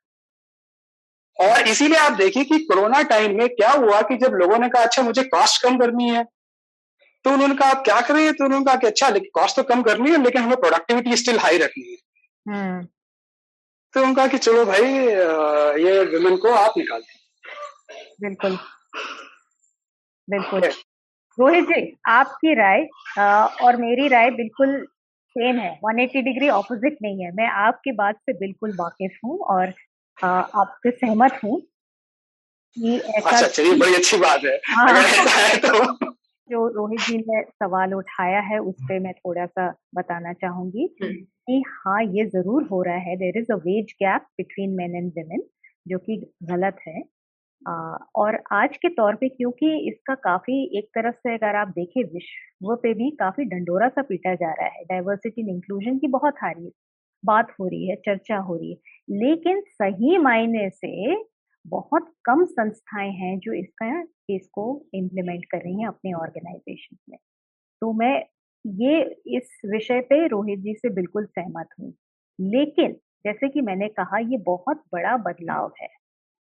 [1.39, 4.83] और इसीलिए आप देखिए कि कोरोना टाइम में क्या हुआ कि जब लोगों ने कहा
[4.83, 6.23] अच्छा मुझे कॉस्ट कम करनी है।
[7.25, 9.81] तो उन्होंने कहा आप क्या करें तो उन्होंने कहा कि अच्छा लेकिन कॉस्ट तो कम
[9.83, 11.97] करनी है लेकिन हमें प्रोडक्टिविटी स्टिल हाई रखनी है।
[12.45, 12.85] हम्म।
[13.93, 14.83] तो उन्होंने कहा कि चलो भाई
[15.83, 17.19] ये वुमेन को आप निकाल दें
[18.21, 18.57] बिल्कुल।
[20.27, 20.71] बिल्कुल।
[21.38, 22.88] रोहित जी आपकी राय
[23.65, 24.75] और मेरी राय बिल्कुल
[25.36, 29.73] सेम है। 180 डिग्री ऑपोजिट नहीं है। मैं आपकी बात से बिल्कुल वाकिफ हूँ और
[30.17, 31.59] आपसे सहमत हूँ
[32.77, 35.03] कि ऐसा अच्छा चलिए बड़ी अच्छी बात है। हाँ,
[35.57, 36.09] तो
[36.49, 41.13] जो रोहित जी ने सवाल उठाया है उस पर मैं थोड़ा सा बताना चाहूँगी हम्म।
[41.47, 45.11] कि हाँ ये ज़रूर हो रहा है। There is a wage gap between men and
[45.17, 45.43] women
[45.88, 47.01] जो कि गलत है।
[47.66, 52.76] और आज के तौर पे क्योंकि इसका काफ़ी एक तरफ़ से अगर आप देखें, विश्व
[52.76, 56.72] पे भी काफ़ी डंडोरा सा पीटा जा रहा है। डाइवर्सिटी एंड इंक्लूजन की बहुत हारी
[57.24, 58.78] बात हो रही है, चर्चा हो रही है।
[59.20, 61.16] लेकिन सही मायने से
[61.66, 67.18] बहुत कम संस्थाएँ हैं जो इसका, इसको इम्प्लीमेंट कर रही हैं अपने ऑर्गेनाइजेशन में।
[67.82, 68.16] तो मैं
[68.66, 69.01] ये,
[69.38, 71.93] इस विषय पे रोहित जी से बिल्कुल सहमत हूँ।
[72.39, 72.93] लेकिन
[73.26, 75.88] जैसे कि मैंने कहा, ये बहुत बड़ा बदलाव है।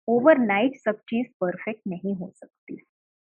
[0.07, 2.75] ओवरनाइट सब चीज़ परफेक्ट नहीं हो सकती।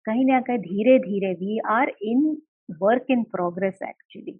[0.06, 2.26] कहीं ना कहीं धीरे धीरे we are in
[2.82, 4.32] work in progress actually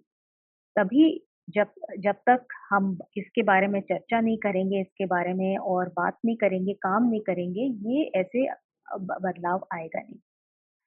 [0.76, 1.06] तभी
[1.48, 6.18] जब जब तक हम इसके बारे में चर्चा नहीं करेंगे, इसके बारे में और बात
[6.26, 8.46] नहीं करेंगे, काम नहीं करेंगे, ये ऐसे
[8.86, 10.18] बदलाव आएगा नहीं।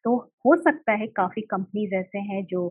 [0.05, 2.67] तो हो सकता है काफ़ी कंपनीज़ ऐसे हैं जो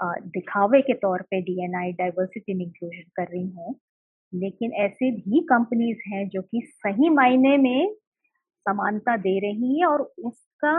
[0.00, 3.74] दिखावे के तौर पे डीएनआई डाइवर्सिटी इंक्लूजन कर रही हों,
[4.32, 7.94] लेकिन ऐसे भी कंपनीज़ हैं जो कि सही मायने में
[8.60, 10.74] समानता दे रही है और उसका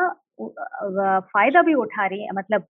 [1.28, 2.66] फ़ायदा भी उठा रही है। मतलब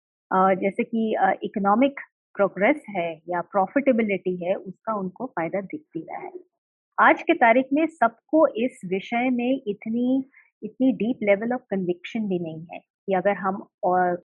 [0.60, 1.10] जैसे कि
[1.44, 2.00] इकोनॉमिक
[2.34, 6.32] प्रोग्रेस है या प्रॉफिटेबिलिटी है, उसका उनको फ़ायदा दिख भी रहा है।
[6.98, 10.24] आज के तारीख में सबको इस विषय में इतनी
[10.62, 14.22] इतनी डीप लेवल ऑफ़ कन्विक्शन भी नहीं है कि अगर हम और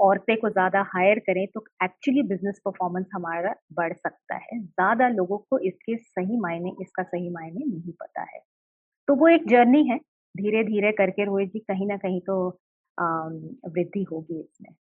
[0.00, 5.38] औरतें को ज़्यादा हायर करें तो एक्चुअली बिज़नेस परफॉर्मेंस हमारा बढ़ सकता है। ज़्यादा लोगों
[5.40, 8.40] को इसके सही मायने, इसका सही मायने नहीं पता है।
[9.08, 9.98] तो वो एक जर्नी है।
[10.36, 12.36] धीरे धीरे करके रोहित जी कहीं ना कहीं तो
[12.98, 14.74] वृद्धि होगी इसमें।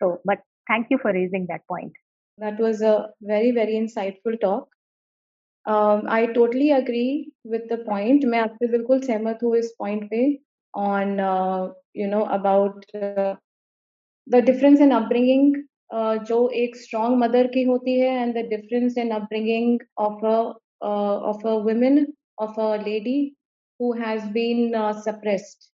[0.00, 1.98] तो but thank you for raising that point
[2.38, 4.68] that was a very very insightful talk
[6.10, 7.06] I totally agree
[7.46, 10.22] with the point मैं आपसे बिल्कुल सहमत हूँ इस पॉइंट पे
[10.74, 11.18] on
[11.96, 15.56] you know about the difference in upbringing
[16.26, 21.54] जो एक स्ट्रॉन्ग मदर की होती है and the difference in upbringing of of a
[21.64, 22.06] women
[22.38, 23.18] of a lady
[23.80, 25.70] who has been uh, suppressed.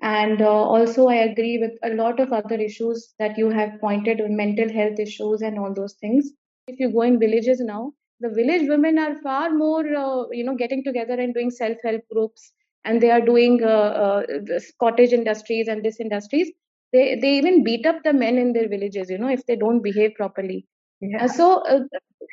[0.00, 4.20] And uh, also, I agree with a lot of other issues that you have pointed
[4.30, 6.30] mental health issues and all those things.
[6.68, 10.54] If you go in villages now, the village women are far more, uh, you know,
[10.54, 12.52] getting together and doing self help groups,
[12.84, 14.22] and they are doing uh, uh,
[14.78, 16.52] cottage industries and this industries.
[16.92, 19.82] They, they even beat up the men in their villages, you know, if they don't
[19.82, 20.66] behave properly.
[21.00, 21.26] Yeah.
[21.26, 21.80] so uh,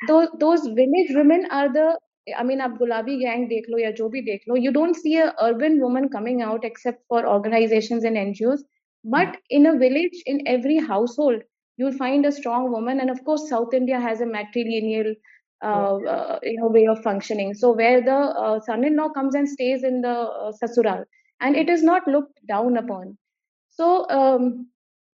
[0.08, 1.98] those, those village women are the
[2.37, 5.15] I mean, आप गुलाबी gang देख लो या जो भी देख लो, you don't see
[5.17, 8.61] a urban woman coming out except for organizations and NGOs.
[9.03, 11.41] But in a village, in every household,
[11.77, 12.99] you'll find a strong woman.
[12.99, 15.15] And of course, South India has a matrilineal
[15.63, 17.53] uh, uh, you know way of functioning.
[17.53, 21.03] So where the uh, son-in-law comes and stays in the uh, sasural,
[21.39, 23.17] and it is not looked down upon.
[23.69, 24.69] So um,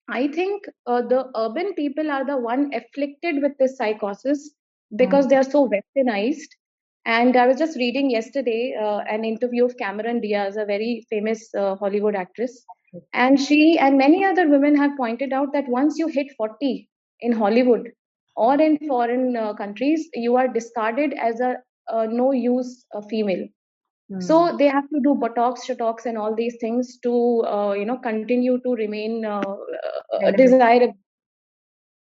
[0.09, 4.51] I think uh, the urban people are the one afflicted with this psychosis
[4.95, 5.29] because mm.
[5.29, 6.57] they are so westernized.
[7.06, 11.48] And I was just reading yesterday uh, an interview of Cameron Diaz, a very famous
[11.54, 12.64] uh, Hollywood actress.
[13.12, 16.88] And she and many other women have pointed out that once you hit 40
[17.20, 17.90] in Hollywood
[18.34, 21.56] or in foreign uh, countries, you are discarded as a,
[21.88, 23.46] a no use female.
[24.10, 24.22] Mm.
[24.22, 27.98] So they have to do botox, shotox, and all these things to uh, you know
[27.98, 30.94] continue to remain uh, uh desirable.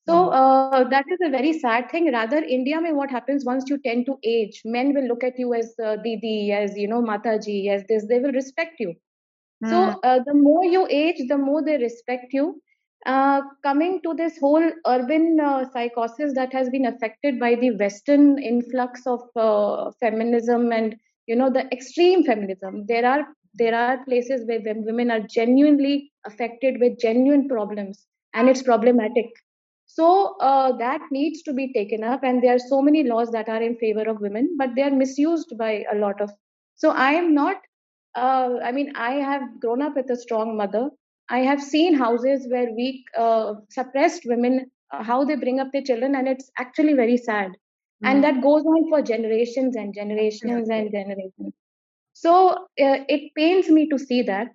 [0.08, 0.34] So hmm.
[0.34, 2.12] uh, that is a very sad thing.
[2.12, 5.54] Rather, India, mein what happens once you tend to age, men will look at you
[5.54, 8.06] as uh, Didi, as you know, Mataji, as this.
[8.08, 8.96] They will respect you.
[9.64, 9.70] Mm.
[9.70, 12.62] So uh, the more you age, the more they respect you.
[13.06, 18.42] Uh, coming to this whole urban uh, psychosis that has been affected by the Western
[18.42, 20.96] influx of uh, feminism and
[21.28, 23.26] you know the extreme feminism there are
[23.56, 29.26] there are places where women are genuinely affected with genuine problems and it's problematic
[29.96, 33.50] so uh, that needs to be taken up and there are so many laws that
[33.50, 36.32] are in favor of women but they are misused by a lot of
[36.76, 37.58] so i am not
[38.16, 40.90] uh, i mean i have grown up with a strong mother.
[41.30, 45.82] I have seen houses where weak uh, suppressed women uh, how they bring up their
[45.82, 47.52] children and it's actually very sad.
[48.04, 48.22] And hmm.
[48.24, 51.54] that goes on for generations and generations and generations.
[52.12, 54.50] So uh, it pains me to see that.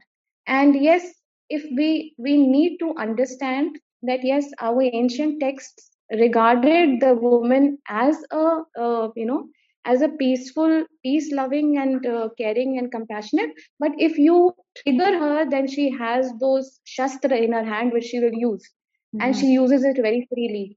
[0.47, 1.09] And yes
[1.49, 8.17] if we we need to understand that yes our ancient texts regarded the woman as
[8.31, 9.49] a uh, you know
[9.85, 13.51] as a peaceful peace loving and uh, caring and compassionate.
[13.79, 18.21] But if you trigger her then she has those shastra in her hand which she
[18.21, 18.69] will use.
[19.15, 19.25] Mm-hmm.
[19.25, 20.77] and she uses it very freely.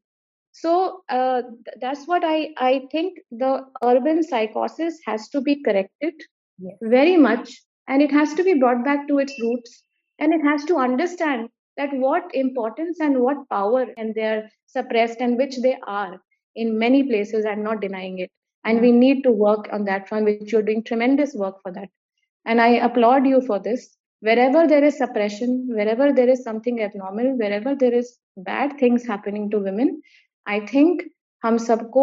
[0.53, 1.41] So uh,
[1.81, 6.13] that's what I, I think the urban psychosis has to be corrected
[6.57, 6.75] yes.
[6.81, 7.61] very much.
[7.89, 9.83] And it has to be brought back to its roots.
[10.17, 15.36] And it has to understand that what importance and what power and they're suppressed and
[15.36, 16.20] which they are
[16.54, 18.30] in many places i'm not denying it
[18.64, 21.88] and we need to work on that front which you're doing tremendous work for that
[22.46, 27.36] and i applaud you for this wherever there is suppression wherever there is something abnormal
[27.42, 30.00] wherever there is bad things happening to women
[30.48, 31.02] I think
[31.44, 32.02] हम सबको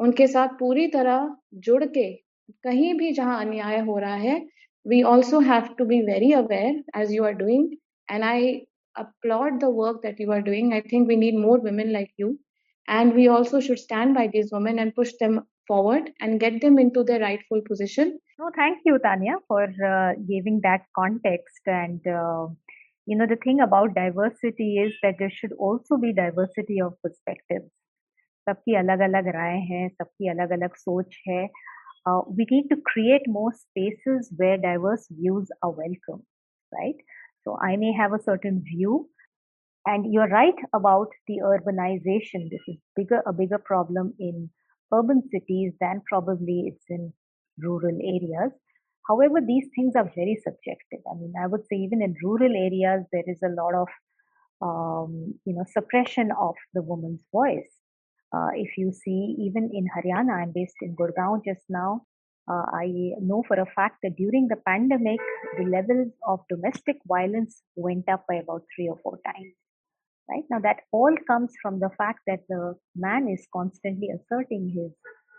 [0.00, 1.28] उनके साथ पूरी तरह
[1.66, 2.04] जुड़ के
[2.64, 4.40] कहीं भी जहां अन्याय हो रहा है
[4.92, 7.66] we also have to be very aware as you are doing
[8.14, 8.38] and i
[8.96, 12.38] applaud the work that you are doing i think we need more women like you
[12.88, 16.78] and we also should stand by these women and push them forward and get them
[16.78, 22.46] into their rightful position no thank you tanya for uh, giving that context and uh,
[23.06, 27.70] you know the thing about diversity is that there should also be diversity of perspectives
[28.48, 31.42] सबकी अलग अलग राय हैं सबकी अलग अलग सोच है
[32.36, 36.22] we need to create more spaces where diverse views are welcome
[36.76, 37.04] right
[37.47, 39.09] so i may have a certain view.
[39.89, 42.49] And you're right about the urbanization.
[42.53, 44.49] This is bigger a bigger problem in
[44.93, 47.13] urban cities than probably it's in
[47.67, 48.51] rural areas.
[49.09, 51.07] However these things are very subjective.
[51.11, 53.87] I mean i would say even in rural areas there is a lot of
[54.67, 55.13] um,
[55.45, 57.73] you know suppression of the woman's voice.
[58.35, 62.06] Uh, if you see, even in Haryana, I'm based in Gurgaon just now.
[62.49, 65.19] Uh, I know for a fact that during the pandemic,
[65.57, 69.53] the levels of domestic violence went up by about three or four times.
[70.29, 74.91] Right now, that all comes from the fact that the man is constantly asserting his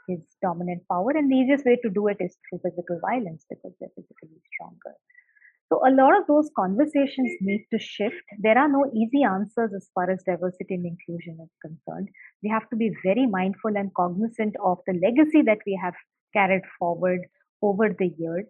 [0.08, 3.74] his dominant power, and the easiest way to do it is through physical violence because
[3.78, 4.96] they're physically stronger.
[5.68, 8.24] So a lot of those conversations need to shift.
[8.38, 12.08] There are no easy answers as far as diversity and inclusion is concerned.
[12.42, 15.92] We have to be very mindful and cognizant of the legacy that we have
[16.33, 17.21] carried forward
[17.61, 18.47] over the years.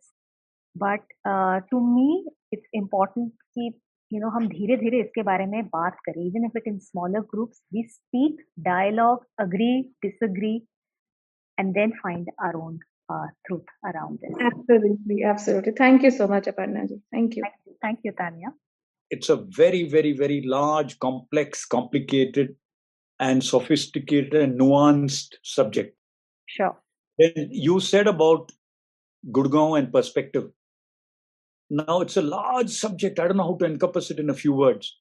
[0.76, 3.72] But uh, to me, it's important कि
[4.14, 7.22] you know हम धीरे धीरे इसके बारे में बात करें even if it in smaller
[7.34, 10.58] groups we speak dialogue agree disagree
[11.58, 14.36] and then find our own uh, truth around this.
[14.40, 15.74] Absolutely, absolutely.
[15.74, 17.02] Thank you so much, Aparnaji.
[17.12, 17.44] Thank you.
[17.44, 18.48] Thank you, Thank you Tanya.
[19.10, 22.56] It's a very, very, very large, complex, complicated,
[23.20, 25.96] and sophisticated and nuanced subject.
[26.48, 26.76] Sure.
[27.19, 28.53] Then you said about
[29.31, 30.51] Gurgaon and perspective.
[31.71, 33.19] Now it's a large subject.
[33.19, 34.99] I don't know how to encompass it in a few words.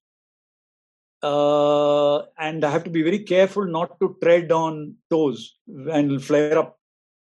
[1.24, 6.58] Uh, and I have to be very careful not to tread on toes and flare
[6.58, 6.78] up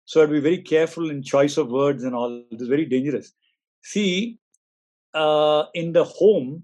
[0.07, 2.41] so I'd be very careful in choice of words and all.
[2.49, 3.33] It is very dangerous.
[3.83, 4.39] See,
[5.13, 6.63] uh, in the home,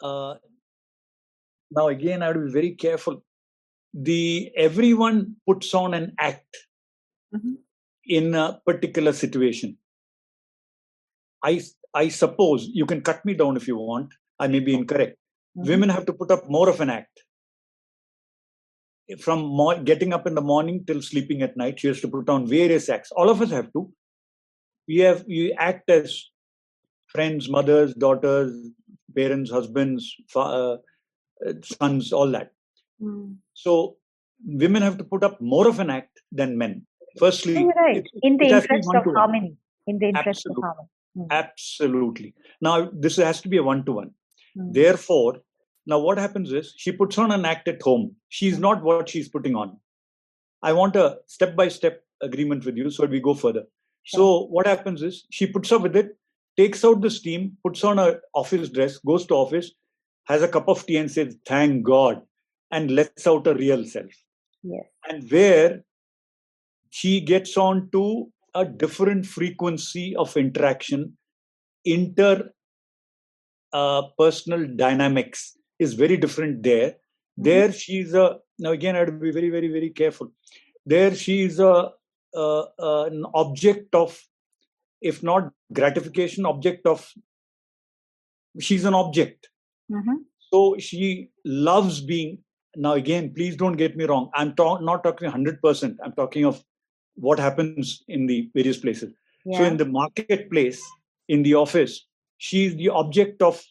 [0.00, 0.36] uh,
[1.72, 3.24] now again, I have to be very careful.
[3.92, 6.56] The everyone puts on an act
[7.36, 7.56] Mhm.
[8.04, 9.76] in a particular situation.
[11.44, 11.60] I
[11.94, 14.12] I suppose you can cut me down if you want.
[14.38, 15.16] I may be incorrect.
[15.56, 15.66] Mhm.
[15.68, 17.24] Women have to put up more of an act.
[19.20, 22.28] From mo- getting up in the morning till sleeping at night, she has to put
[22.28, 23.10] on various acts.
[23.12, 23.92] All of us have to.
[24.86, 26.30] We have we act as
[27.06, 28.52] friends, mothers, daughters,
[29.16, 30.76] parents, husbands, fa- uh,
[31.46, 32.52] uh, sons, all that.
[33.00, 33.36] Mm.
[33.54, 33.96] So
[34.44, 36.86] women have to put up more of an act than men.
[37.18, 37.96] Firstly, right.
[37.98, 39.56] it- In the it has to be interest of harmony.
[39.86, 40.62] In the interest Absolutely.
[40.62, 40.88] of harmony.
[41.30, 42.34] Absolutely.
[42.60, 44.10] Now, this has to be a one to one.
[44.56, 44.72] Mm.
[44.72, 45.40] Therefore,
[45.86, 48.14] now what happens is she puts on an act at home.
[48.28, 48.60] She's Mm.
[48.60, 49.80] not what she's putting on.
[50.62, 53.64] I want a step by step agreement with you so we go further.
[54.04, 56.16] So, what happens is she puts up with it,
[56.56, 59.72] takes out the steam, puts on a office dress, goes to office,
[60.24, 62.22] has a cup of tea and says, Thank God,
[62.70, 64.10] and lets out a real self.
[64.62, 64.86] Yes.
[65.08, 65.84] And where
[66.90, 71.16] she gets on to a different frequency of interaction.
[71.84, 72.50] Inter
[73.72, 76.96] uh, personal dynamics is very different there.
[77.36, 80.32] There she's a now again i have to be very very very careful.
[80.84, 81.90] There she is a,
[82.34, 84.18] uh, uh, an object of
[85.00, 87.08] if not gratification object of
[88.60, 89.48] she's an object.
[89.90, 90.24] Mhm.
[90.52, 92.38] so she loves being
[92.76, 96.62] now again please don't get me wrong i'm ta- not talking 100% i'm talking of
[97.20, 99.12] what happens in the various places.
[99.52, 100.82] So in the marketplace
[101.28, 102.06] in the office
[102.38, 103.62] she's the object of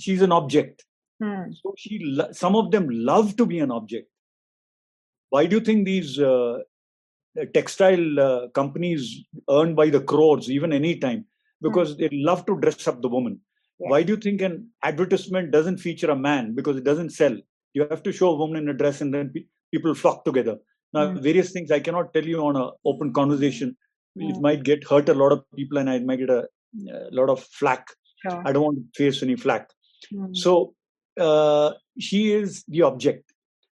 [0.00, 0.84] she's an object.
[1.22, 1.50] Hmm.
[1.50, 4.08] so she lo- some of them love to be an object.
[5.30, 6.58] Why do you think these uh,
[7.54, 11.24] textile uh, companies earn by the crores even any time?
[11.62, 13.40] Because they love to dress up the woman.
[13.78, 13.90] Yeah.
[13.90, 16.54] why do you think an advertisement doesn't feature a man?
[16.54, 17.36] Because it doesn't sell.
[17.74, 20.56] You have to show a woman in a dress and then pe- people flock together
[20.96, 21.20] now Mm.
[21.28, 23.70] various things i cannot tell you on a open conversation
[24.28, 24.42] it Mm.
[24.46, 26.42] might get hurt a lot of people and i might get a,
[26.98, 27.84] a lot of flack
[28.22, 28.38] Sure.
[28.46, 29.64] i don't want to face any flack
[30.14, 30.32] Hmm.
[30.44, 30.52] so
[31.26, 31.68] uh,
[32.06, 33.24] she is the object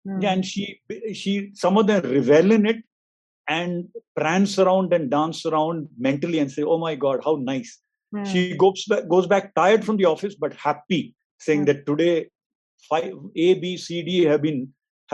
[0.08, 0.22] Hmm.
[0.32, 0.62] and she
[1.20, 2.78] she some of them revel in it
[3.56, 7.72] and prance around and dance around mentally and say oh my god how nice
[8.14, 8.24] Hmm.
[8.30, 11.02] she goes back goes back tired from the office but happy
[11.46, 11.68] saying Hmm.
[11.70, 12.14] that today
[12.90, 13.12] five
[13.46, 14.60] a b c d have been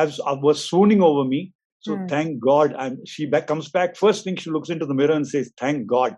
[0.00, 1.40] has uh, was swooning over me
[1.86, 2.06] so Hmm.
[2.12, 2.74] thank god.
[2.84, 3.96] I'm she back comes back.
[4.04, 6.16] First thing she looks into the mirror and says thank god.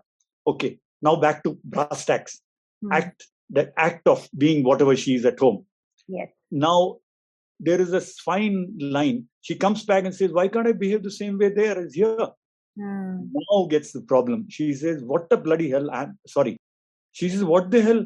[0.53, 0.71] Okay
[1.07, 2.39] now back to brass tacks.
[2.83, 2.93] Hmm.
[2.99, 5.59] act the act of being whatever she is at home.
[6.17, 6.29] Yes.
[6.67, 6.75] now
[7.67, 8.57] there is a fine
[8.97, 9.17] line.
[9.47, 12.27] She comes back and says why can't i behave the same way there as here?
[12.79, 13.15] Hmm.
[13.39, 14.45] now gets the problem.
[14.57, 16.55] She says what the bloody hell i'm sorry.
[17.19, 18.01] She says what the hell?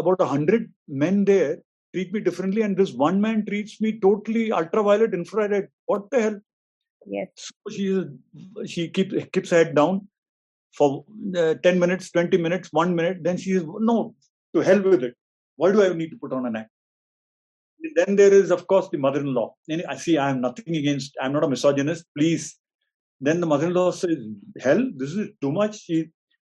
[0.00, 0.72] About a hundred
[1.04, 1.56] men there
[1.92, 5.68] treat me differently and this one man treats me totally ultraviolet infrared.
[5.86, 6.40] What the hell?
[7.06, 7.28] Yes.
[7.36, 8.04] so she
[8.66, 10.08] she keeps keeps her head down
[10.76, 11.04] for
[11.36, 14.14] uh, 10 minutes 20 minutes one minute then she is no
[14.54, 15.14] to hell with it.
[15.56, 16.70] Why do i need to put on an act?
[17.96, 19.54] Then there is of course the mother-in-law.
[19.68, 22.56] And i see i am nothing against i'm not a misogynist please.
[23.20, 24.18] Then the mother-in-law says
[24.60, 25.80] hell this is too much.
[25.84, 26.10] She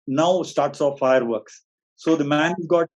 [0.07, 1.65] now starts off fireworks.
[1.97, 2.89] So the man got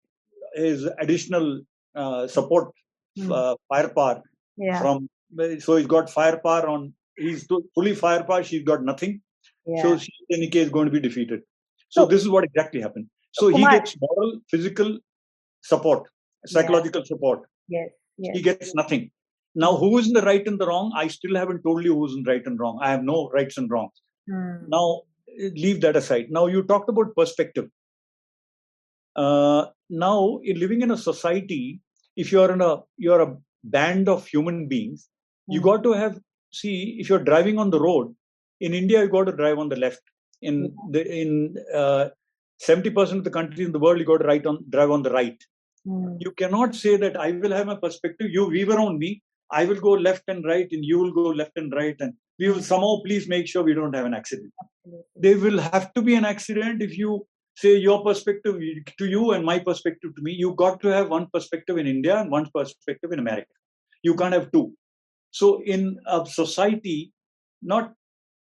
[0.55, 1.63] his additional
[1.95, 2.71] uh, support
[3.19, 3.33] Hmm.
[3.33, 4.23] uh, firepower
[4.57, 4.81] Yeah.
[4.81, 5.09] from
[5.59, 9.21] so he's got firepower on he's fully firepower she's got nothing
[9.67, 9.83] yeah.
[9.83, 11.41] so she in any case going to be defeated
[11.89, 14.99] so So- this is what exactly happened so he Kumar- gets moral physical
[15.63, 16.09] support
[16.47, 17.89] psychological support yes.
[18.19, 18.37] Yes.
[18.37, 19.11] he gets nothing
[19.55, 22.15] now who is in the right and the wrong i still haven't told you who's
[22.17, 24.57] in right and wrong i have no rights and wrongs Hmm.
[24.77, 24.87] now
[25.65, 27.69] leave that aside now you talked about perspective
[29.17, 31.81] uh, now in living in a society
[32.17, 35.09] if you're in a you're a band of human beings
[35.49, 35.67] you Hmm.
[35.69, 36.19] got to have
[36.53, 38.15] see if you're driving on the road
[38.61, 40.03] in india you got to drive on the left.
[40.43, 41.31] In the in
[41.75, 42.09] uh,
[42.67, 45.11] 70% of the countries in the world you got to right on drive on the
[45.11, 45.39] right.
[45.85, 46.15] Hmm.
[46.19, 48.31] you cannot say that i will have my perspective.
[48.31, 49.23] You weave around me.
[49.53, 52.49] I will go left and right and you will go left and right and we
[52.51, 54.53] will somehow please make sure we don't have an accident.
[55.17, 57.27] There will have to be an accident if you
[57.61, 58.59] say your perspective
[58.99, 60.33] to you and my perspective to me.
[60.33, 63.55] You got to have one perspective in india and one perspective in america.
[64.03, 64.67] You can't have two.
[65.31, 67.13] So in a society
[67.63, 67.93] not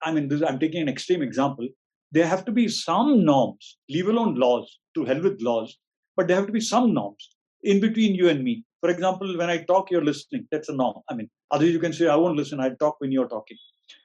[0.01, 1.67] i mean this, i'm taking an extreme example.
[2.11, 5.77] There have to be some norms leave alone laws to hell with laws
[6.17, 7.29] but there have to be some norms
[7.63, 8.63] in between you and me.
[8.81, 10.47] For example when i talk you're listening.
[10.51, 10.97] That's a norm.
[11.09, 12.59] I mean otherwise you can say i won't listen.
[12.59, 13.57] I'll talk when you're talking.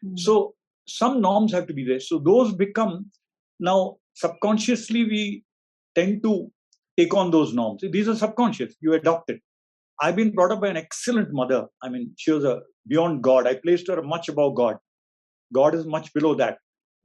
[0.03, 0.17] Hmm.
[0.27, 0.55] so
[1.01, 2.01] some norms have to be there.
[2.01, 2.95] So those become
[3.61, 5.23] now subconsciously we
[5.95, 6.51] tend to
[6.99, 7.83] take on those norms.
[7.93, 8.75] These are subconscious.
[8.81, 9.41] You adopt it.
[10.01, 11.67] I've been brought up by an excellent mother.
[11.83, 13.47] I mean, she was a beyond God.
[13.47, 14.77] I placed her much above God.
[15.53, 16.59] God is much below that.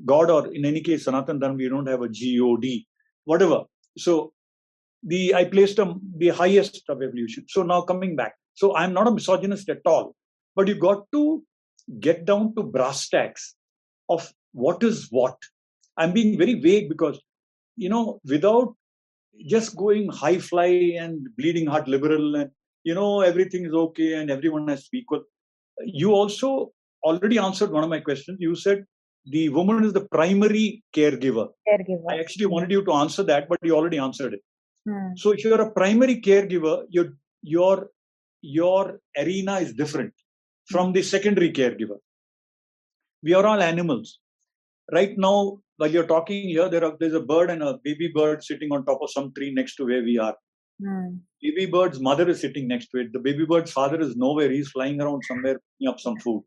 [0.05, 2.87] God, or in any case, Sanatan Dharma, we don't have a G O D,
[3.25, 3.63] whatever.
[3.97, 4.33] So
[5.03, 7.45] the I placed them the highest of evolution.
[7.47, 8.33] So now coming back.
[8.55, 10.15] So I'm not a misogynist at all,
[10.55, 11.43] but you got to
[11.99, 13.55] get down to brass tacks
[14.09, 15.37] of what is what.
[15.97, 17.19] I'm being very vague because,
[17.75, 18.75] you know, without
[19.47, 22.51] just going high fly and bleeding heart liberal and,
[22.83, 25.23] you know, everything is okay and everyone has to be equal.
[25.83, 26.71] You also
[27.03, 28.37] already answered one of my questions.
[28.39, 28.85] You said
[29.25, 31.49] the woman is the primary caregiver.
[31.67, 32.03] Caregiver.
[32.09, 34.41] I actually wanted you to answer that, but you already answered it.
[34.87, 35.15] Hmm.
[35.15, 37.89] So if you're a primary caregiver, your your
[38.41, 40.13] your arena is different
[40.65, 41.97] from the secondary caregiver.
[43.21, 44.19] We are all animals.
[44.91, 48.43] Right now, while you're talking here, there are, there's a bird and a baby bird
[48.43, 50.35] sitting on top of some tree next to where we are.
[50.81, 51.15] Hmm.
[51.41, 53.13] Baby bird's mother is sitting next to it.
[53.13, 54.49] The baby bird's father is nowhere.
[54.51, 56.43] He's flying around somewhere picking up some food,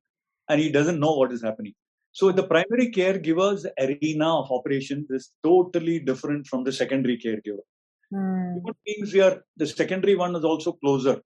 [0.49, 1.75] and he doesn't know what is happening.
[2.13, 7.65] So the primary caregiver's arena of operations is totally different from the secondary caregiver.
[8.11, 8.55] Hmm.
[8.55, 11.21] Human beings, we are the secondary one is also closer,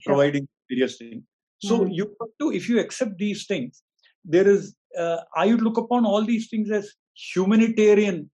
[0.00, 0.14] Sure.
[0.14, 1.24] providing various things.
[1.60, 1.90] So Hmm.
[1.90, 3.82] you have to, if you accept these things,
[4.24, 4.74] there is.
[4.96, 6.94] Uh, I would look upon all these things as
[7.34, 8.30] humanitarian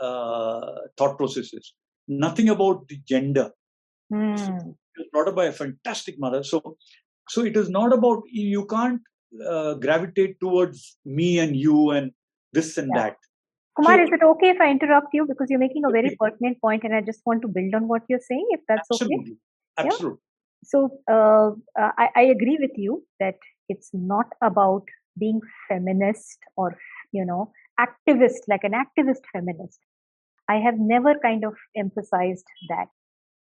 [0.00, 1.74] uh, thought processes.
[2.08, 3.50] Nothing about the gender.
[4.10, 6.42] It was brought up by a fantastic mother.
[6.42, 6.76] So,
[7.28, 9.00] so it is not about you can't
[9.48, 12.12] uh, gravitate towards me and you and
[12.52, 13.02] this and Yeah.
[13.02, 13.16] that.
[13.76, 16.16] Kumar, So- is it okay if I interrupt you because you're making a very Okay.
[16.20, 19.04] pertinent point, and I just want to build on what you're saying, if that's okay.
[19.04, 19.38] Absolutely,
[19.78, 20.18] absolutely.
[20.64, 21.50] So uh,
[21.80, 23.36] uh, I, I agree with you that
[23.68, 24.84] it's not about
[25.18, 26.76] being feminist or
[27.12, 27.50] you know
[27.81, 29.79] activist like an activist feminist.
[30.49, 32.87] I have never kind of emphasized that.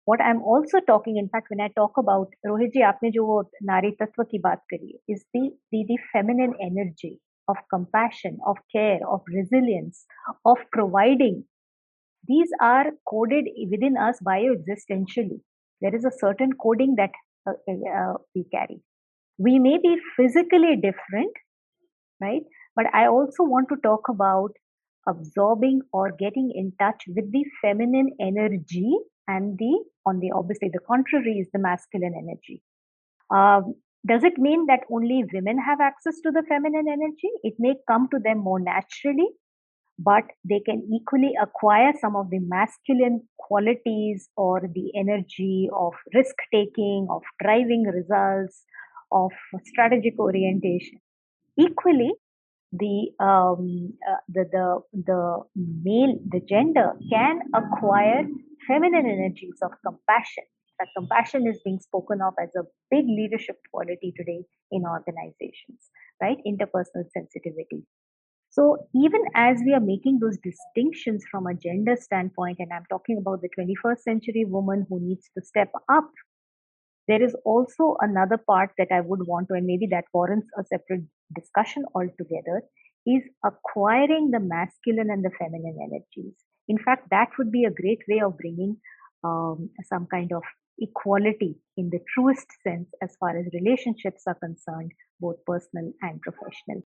[0.05, 3.41] What I'm also talking, in fact, when I talk about Rohit जी आपने जो वो
[3.69, 8.57] नारी तत्व की बात करी है, is the, the the feminine energy of compassion, of
[8.75, 10.05] care, of resilience,
[10.45, 11.43] of providing.
[12.27, 15.41] These are coded within us bioexistentially
[15.83, 17.11] there is a certain coding that
[17.45, 18.81] uh, uh, we carry.
[19.37, 21.33] We may be physically different,
[22.21, 22.43] right?
[22.78, 24.52] But I also want to talk about
[25.08, 28.92] absorbing or getting in touch with the feminine energy
[29.26, 32.62] and the, on the obviously, the contrary is the masculine energy.
[33.34, 33.74] Um,
[34.06, 37.30] does it mean that only women have access to the feminine energy?
[37.42, 39.26] It may come to them more naturally,
[39.98, 46.36] but they can equally acquire some of the masculine qualities or the energy of risk
[46.54, 48.62] taking, of driving results,
[49.10, 49.32] of
[49.64, 51.00] strategic orientation.
[51.58, 52.12] Equally,
[52.72, 58.24] the um, uh, the the the male the gender can acquire
[58.66, 60.44] feminine energies of compassion.
[60.78, 65.90] That compassion is being spoken of as a big leadership quality today in organizations,
[66.22, 66.36] right?
[66.46, 67.84] Interpersonal sensitivity.
[68.50, 73.18] So even as we are making those distinctions from a gender standpoint, and I'm talking
[73.18, 76.10] about the 21st century woman who needs to step up,
[77.08, 80.64] there is also another part that I would want to, and maybe that warrants a
[80.64, 81.04] separate
[81.34, 82.62] discussion altogether,
[83.06, 86.34] is acquiring the masculine and the feminine energies.
[86.68, 88.76] In fact, that would be a great way of bringing
[89.24, 90.42] um, some kind of
[90.78, 96.82] equality in the truest sense as far as relationships are concerned, both personal and professional.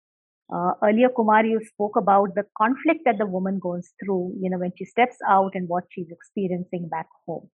[0.53, 4.57] Uh, earlier, Kumar, you spoke about the conflict that the woman goes through, you know,
[4.57, 7.49] when she steps out and what she's experiencing back home.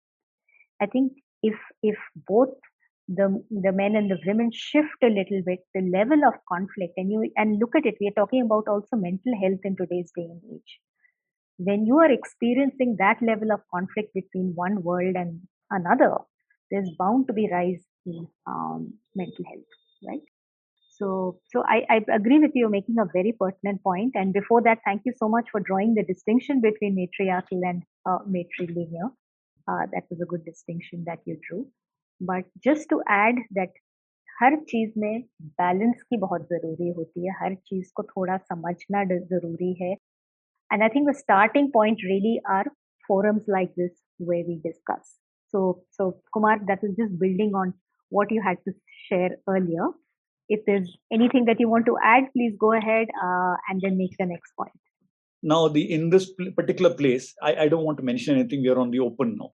[0.81, 1.13] I think
[1.43, 2.55] if if both
[3.07, 7.11] the the men and the women shift a little bit the level of conflict, and
[7.11, 10.23] you and look at it, we are talking about also mental health in today's day
[10.23, 10.79] and age.
[11.57, 16.17] When you are experiencing that level of conflict between one world and another,
[16.71, 19.73] there's bound to be rise in um, mental health,
[20.07, 20.21] right?
[20.97, 24.11] So, so I, I agree with you, making a very pertinent point.
[24.15, 28.19] And before that, thank you so much for drawing the distinction between matriarchal and uh,
[28.27, 29.11] matrilineal.
[29.68, 31.66] Uh, that was a good distinction that you drew.
[32.20, 33.70] But just to add that
[34.40, 35.22] हर चीज में
[35.60, 39.96] balance की बहुत जरूरी होती है हर चीज को थोड़ा समझना ड- जरूरी है
[40.74, 42.64] and I think the starting point really are
[43.06, 45.16] forums like this where we discuss.
[45.54, 47.74] So, so Kumar, that was just building on
[48.10, 48.72] what you had to
[49.08, 49.88] share earlier.
[50.48, 54.16] If there's anything that you want to add, please go ahead uh, and then make
[54.18, 54.72] the next point.
[55.43, 58.61] now the in this particular place I, I don't want to mention anything.
[58.61, 59.51] We are on the open now.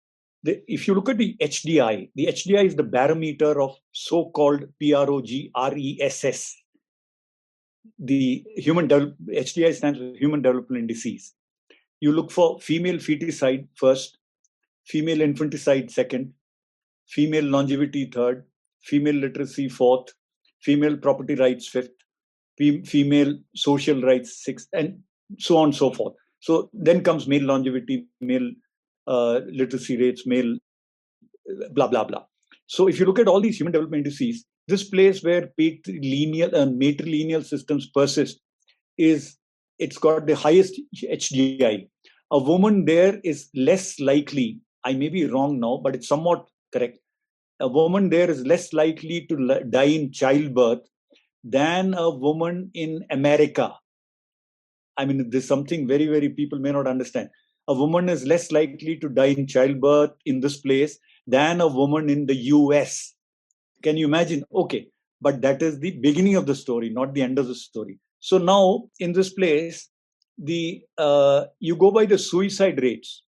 [0.42, 6.56] The, if you look at the hdi the hdi is the barometer of so-called p-r-o-g-r-e-s-s
[7.98, 11.34] the human develop, hdi stands for human development indices
[12.00, 14.18] you look for female feticide first
[14.86, 16.32] female infanticide second,
[17.08, 18.44] female longevity third,
[18.82, 20.08] female literacy fourth,
[20.60, 21.90] female property rights fifth,
[22.58, 24.98] female social rights sixth, and
[25.38, 26.14] so on and so forth.
[26.40, 28.50] So then comes male longevity, male
[29.06, 30.56] uh, literacy rates, male
[31.72, 32.24] blah blah blah.
[32.66, 36.82] So if you look at all these human development indices, this place where patrilineal and
[36.82, 38.40] uh, matrilineal systems persist
[38.96, 39.36] is
[39.78, 41.88] it's got the highest HDI.
[42.30, 44.60] A woman there is less likely.
[44.84, 46.98] I may be wrong now, but it's somewhat correct.
[47.60, 50.80] A woman there is less likely to die in childbirth
[51.42, 53.74] than a woman in America.
[54.96, 57.30] I mean, there's something very, very people may not understand.
[57.68, 62.10] A woman is less likely to die in childbirth in this place than a woman
[62.10, 63.14] in the US.
[63.82, 64.44] Can you imagine?
[64.54, 64.88] Okay,
[65.20, 67.98] but that is the beginning of the story, not the end of the story.
[68.20, 69.88] So now in this place,
[70.38, 73.22] the uh, you go by the suicide rates.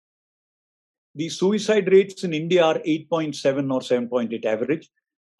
[1.15, 4.91] The suicide rates in India are 8.7 or 7.8 average,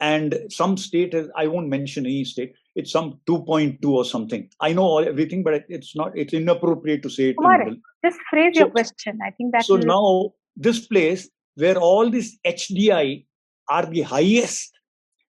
[0.01, 2.55] and some state has, I won't mention any state.
[2.75, 4.51] It's some 2.2 or something.
[4.61, 6.17] I know all, everything, but it's not.
[6.17, 7.37] It's inappropriate to say it.
[7.37, 7.65] Kumar,
[8.05, 9.19] just phrase so, your question.
[9.25, 9.65] I think that.
[9.65, 13.27] So now this place where all these HDI
[13.71, 14.73] are the highest.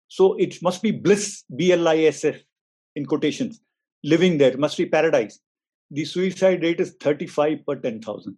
[0.08, 2.38] So it must be bliss, B L I S F
[2.96, 3.62] in quotations,
[4.04, 4.52] living there.
[4.52, 5.40] It must be paradise.
[5.92, 8.38] The suicide rate is 35 per 10,000.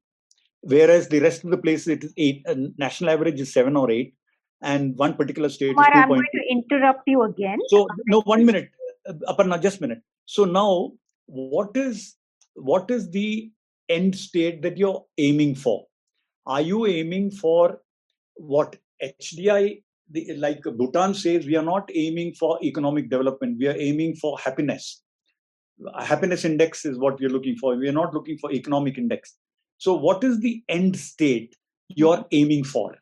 [0.62, 2.46] Whereas the rest of the places, it is 8.
[2.48, 4.14] Uh, national average is 7 or 8.
[4.62, 6.00] And one particular state Kumar, is 2.
[6.00, 7.60] I'm going to interrupt you again.
[7.68, 8.70] So, no, one minute.
[9.08, 10.02] Uh, Aparna, just a minute.
[10.26, 10.92] So now,
[11.26, 12.16] what is
[12.56, 13.52] what is the
[13.90, 15.86] end state that you're aiming for?
[16.46, 17.82] are you aiming for
[18.36, 19.82] what HDI,
[20.12, 24.38] the, like Bhutan says, we are not aiming for economic development, we are aiming for
[24.38, 25.02] happiness.
[25.94, 27.76] A happiness index is what we are looking for.
[27.76, 29.36] We are not looking for economic index.
[29.78, 31.54] So, what is the end state
[31.90, 32.96] you're aiming for?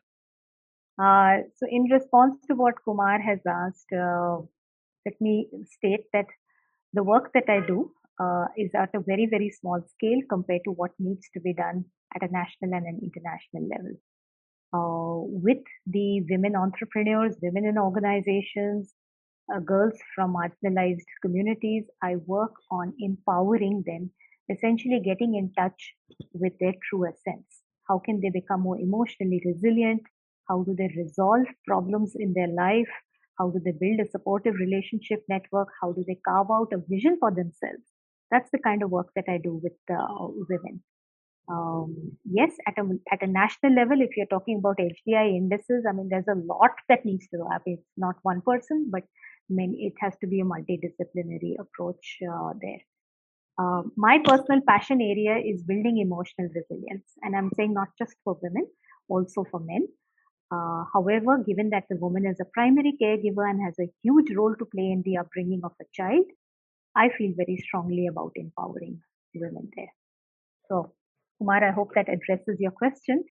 [1.00, 4.38] Uh, so, in response to what Kumar has asked, uh,
[5.04, 6.26] let me state that
[6.92, 7.90] the work that I do
[8.20, 11.84] uh, is at a very, very small scale compared to what needs to be done
[12.14, 13.94] at a national and an international level.
[14.72, 18.92] Uh, with the women entrepreneurs, women in organizations,
[19.54, 24.10] uh, girls from marginalized communities, I work on empowering them,
[24.50, 25.94] essentially getting in touch
[26.32, 27.62] with their true essence.
[27.88, 30.02] How can they become more emotionally resilient?
[30.48, 32.88] How do they resolve problems in their life?
[33.38, 35.68] How do they build a supportive relationship network?
[35.80, 37.82] How do they carve out a vision for themselves?
[38.30, 40.82] That's the kind of work that I do with uh, women.
[41.50, 45.92] Um, yes, at a at a national level, if you're talking about HDI indices, I
[45.92, 47.76] mean, there's a lot that needs to happen.
[47.78, 49.02] It's not one person, but
[49.50, 49.84] many.
[49.84, 52.80] It has to be a multidisciplinary approach uh, there.
[53.58, 58.38] Uh, my personal passion area is building emotional resilience, and I'm saying not just for
[58.42, 58.66] women,
[59.08, 59.86] also for men.
[60.53, 64.55] Uh, however, given that the woman is a primary caregiver and has a huge role
[64.55, 66.25] to play in the upbringing of a child,
[66.95, 68.99] I feel very strongly about empowering
[69.35, 69.93] women there.
[70.67, 70.93] So,
[71.37, 73.23] Kumar, I hope that addresses your question.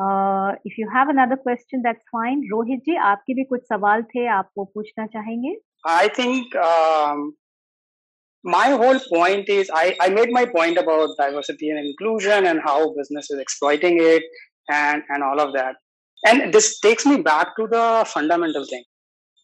[0.00, 2.42] Uh, if you have another question, that's fine.
[2.52, 5.54] Rohit ji, आपके भी कुछ सवाल थे आप वो पूछना चाहेंगे?
[5.84, 7.32] I think um,
[8.44, 12.94] my whole point is I, I made my point about diversity and inclusion and how
[12.94, 14.22] business is exploiting it
[14.70, 15.76] and, and all of that.
[16.23, 18.83] And this takes me back to the fundamental thing.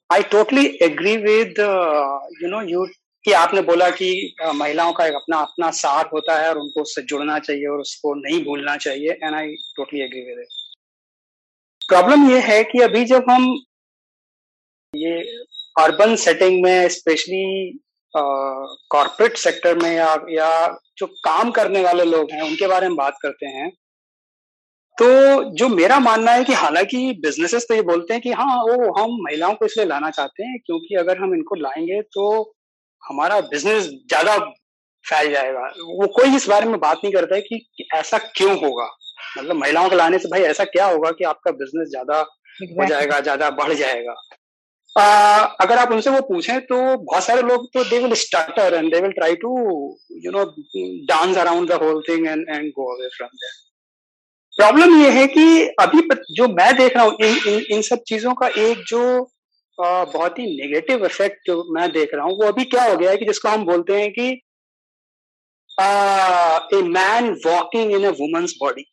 [0.10, 2.88] I totally agree with, uh, you know, you
[3.26, 4.10] कि आपने बोला कि
[4.56, 8.14] महिलाओं का एक अपना अपना साथ होता है और उनको उससे जुड़ना चाहिए और उसको
[8.20, 13.30] नहीं भूलना चाहिए and I totally agree with it problem ये है कि अभी जब
[13.30, 13.50] हम
[14.94, 15.20] ये
[15.80, 17.44] अर्बन सेटिंग में स्पेशली
[18.14, 20.52] कॉरपोरेट सेक्टर में या या
[20.98, 23.72] जो काम करने वाले लोग हैं उनके बारे में बात करते हैं
[24.98, 25.08] तो
[25.54, 29.18] जो मेरा मानना है कि हालाँकि बिजनेसेस तो ये बोलते हैं कि हाँ वो हम
[29.24, 32.30] महिलाओं को इसलिए लाना चाहते हैं क्योंकि अगर हम इनको लाएँगे तो
[33.04, 34.38] हमारा बिज़नेस ज़्यादा
[35.06, 38.58] फैल जाएगा। वो कोई इस बारे में बात नहीं करता है कि, कि ऐसा क्यों
[38.60, 38.90] होगा।
[39.38, 42.20] मतलब महिलाओं को लाने से भाई ऐसा क्या होगा कि आपका बिज़नेस ज़्यादा
[42.62, 44.16] हो जाएगा ज़्यादा बढ़ जाएगा।
[44.96, 48.94] आ, अगर आप उनसे वो पूछें तो बहुत सारे लोग तो they will stutter and
[48.94, 49.54] they will try to
[50.26, 50.44] you know
[51.08, 53.67] dance around the whole thing and and go away from there
[54.58, 55.44] problem ये है कि
[55.80, 56.02] अभी
[56.32, 59.02] जो मैं देख रहा हूँ इन, इन इन सब चीज़ों का एक जो
[59.78, 63.18] बहुत ही नेगेटिव इफ़ेक्ट जो मैं देख रहा हूँ वो अभी क्या हो गया है
[63.18, 64.28] कि जिसको हम बोलते हैं कि
[66.78, 68.86] a man walking in a women's body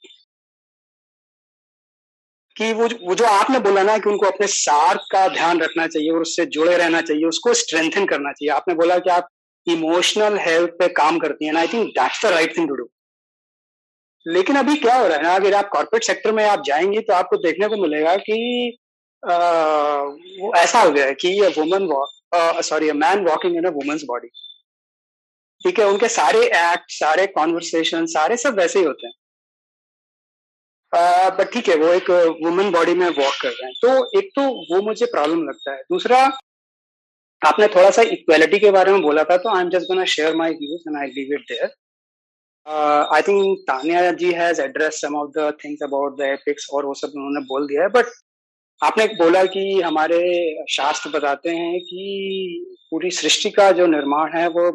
[2.57, 6.11] कि वो वो जो आपने बोला ना कि उनको अपने सार का ध्यान रखना चाहिए
[6.11, 9.29] और उससे जुड़े रहना चाहिए उसको स्ट्रेंथन करना चाहिए। आपने बोला कि आप
[9.67, 12.89] इमोशनल हेल्थ पे काम करती हैं I think that's the right thing to do
[14.27, 17.13] लेकिन अभी क्या हो रहा है ना अगर आप कॉर्पोरेट सेक्टर में आप जाएँगे तो
[17.13, 18.37] आपको देखने को मिलेगा कि
[19.23, 19.35] आ,
[20.41, 21.89] वो ऐसा हो गया है कि woman
[22.63, 24.29] sorry man walking in a women's body
[25.61, 29.15] ठीक है उनके सारे एक्ट सारे कॉन्वर्सेशन सारे सब वैसे ही होते हैं।
[31.39, 32.11] बट ठीक है वो एक
[32.45, 35.83] वुमेन बॉडी में वॉक कर रहे हैं। तो एक तो वो मुझे प्रॉब्लम लगता है।
[35.83, 36.19] दूसरा
[37.43, 40.37] आपने थोड़ा सा इक्वेलिटी के बारे में बोला था तो I am just gonna share
[40.37, 41.75] my views and I leave it there
[42.67, 46.95] I think Tania ji has address some of the things about the epics और वो
[46.95, 48.07] सब उन्होंने बोल दिया है। बट
[48.81, 50.21] आपने बोला कि हमारे
[50.71, 54.67] शास्त्र बताते हैं कि पूरी सृष्टि का जो निर्माण है, वो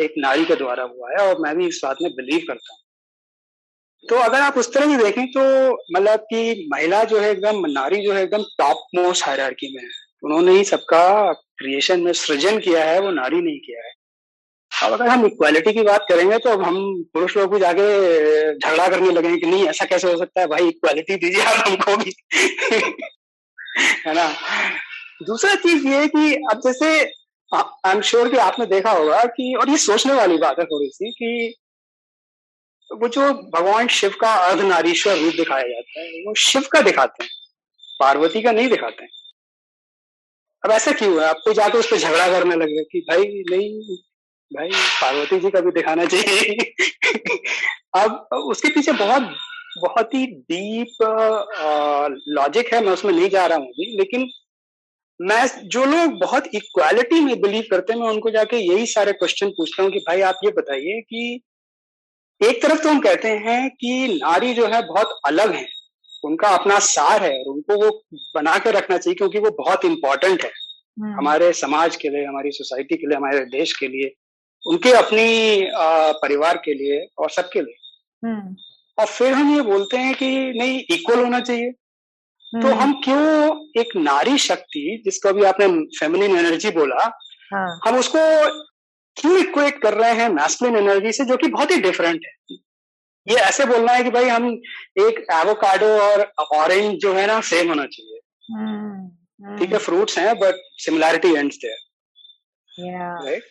[0.00, 2.82] एक नारी के द्वारा हुआ है और मैं भी इस बात में बिलीव करता हूँ।
[4.04, 5.40] तो अगर आप उस तरह भी देखें तो
[5.96, 9.88] मतलब कि महिला जो है एकदम, नारी जो है एकदम टॉप मोस्ट हायरार्की में है।
[10.22, 13.92] उन्होंने ही सबका क्रिएशन में सृजन किया है, वो नारी नहीं किया है।
[14.82, 17.86] अब अगर हम इक्वालिटी की बात करेंगे तो अब हम पुरुष लोग भी जाके
[18.58, 20.46] झगड़ा करने लगे कि नहीं, ऐसा कैसे हो सकता है?
[20.46, 22.14] भाई इक्वालिटी दीजिए आप हमको भी।
[24.06, 24.34] है ना?
[25.22, 27.04] दूसरा चीज़ ये कि अब जैसे
[27.54, 30.90] आई एम श्योर कि आपने देखा होगा कि, और ये सोचने वाली बात है थोड़ी
[30.94, 31.54] सी कि
[32.92, 37.30] वो जो भगवान शिव का अर्धनारीश्वर रूप दिखाया जाता है, वो शिव का दिखाते हैं,
[38.00, 39.10] पार्वती का नहीं दिखाते हैं।
[40.64, 41.24] अब ऐसा क्यों है?
[41.24, 43.96] आप आपको जाकर उस पर झगड़ा करने लगे कि भाई, नहीं
[44.50, 44.68] भाई
[45.02, 46.72] पार्वती जी का भी दिखाना चाहिए।
[47.96, 49.22] अब उसके पीछे बहुत
[49.78, 51.02] बहुत ही डीप
[52.28, 54.28] लॉजिक है मैं उसमें नहीं जा रहा हूँ अभी लेकिन
[55.20, 59.50] मैं जो लोग बहुत इक्वालिटी में बिलीव करते हैं मैं उनको जाके यही सारे क्वेश्चन
[59.50, 61.40] पूछता हूँ कि भाई आप ये बताइए कि
[62.40, 65.66] एक तरफ़ तो हम कहते हैं कि नारी जो है बहुत अलग है।
[66.24, 67.90] उनका अपना सार है और उनको वो
[68.34, 70.50] बना के रखना चाहिए क्योंकि वो बहुत इंपॉर्टेंट है।
[70.96, 74.14] हम्म। हमारे समाज के लिए हमारी सोसाइटी के लिए हमारे देश के लिए।
[74.66, 75.68] उनके अपनी
[76.22, 77.76] परिवार के लिए और सबके लिए।
[78.22, 78.56] हम्म।
[78.98, 83.80] और फिर हम ये बोलते हैं कि नहीं इक्वल होना चाहिए। तो हम्म। हम क्यों
[83.80, 85.66] एक नारी शक्ति जिसको अभी आपने
[85.98, 87.04] फेमिनिन एनर्जी बोला
[87.52, 88.20] हाँ। हम उसको
[89.16, 92.56] क्यों इक्वेट कर रहे हैं मैस्कुलिन एनर्जी से जो कि बहुत ही डिफरेंट है?
[93.26, 94.48] ये ऐसे बोलना है कि भाई हम
[95.00, 96.20] एक एवोकाडो और
[96.56, 98.20] ऑरेंज जो है ना सेम होना चाहिए।
[98.52, 100.54] हम्म, ठीक है फ्रूट्स हैं but
[100.84, 101.76] similarity ends there
[103.24, 103.44] right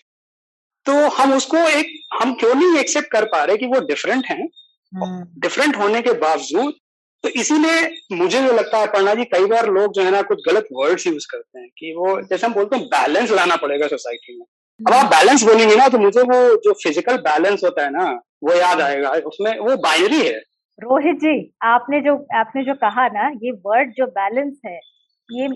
[0.88, 4.47] तो हम उसको एक हम क्यों नहीं एक्सेप्ट कर पा रहे कि वो डिफरेंट हैं?
[4.93, 6.73] Different hmm. होने के बावजूद
[7.23, 10.41] तो इसीलिए मुझे जो लगता है पढ़ना जी कई बार लोग जो है ना कुछ
[10.47, 14.38] गलत वर्ड्स यूज़ करते हैं कि वो जैसे हम बोलते हैं बैलेंस लाना पड़ेगा सोसाइटी
[14.38, 14.45] में।
[14.79, 18.05] अब आप बैलेंस बोलेंगे ना तो मुझे वो जो फ़िज़िकल बैलेंस होता है ना
[18.43, 20.38] वो याद आएगा। उसमें वो बाइनरी है।
[20.79, 21.35] रोहित जी
[21.65, 24.79] आपने जो आपने जो कहा ना ये वर्ड जो बैलेंस है
[25.29, 25.47] ये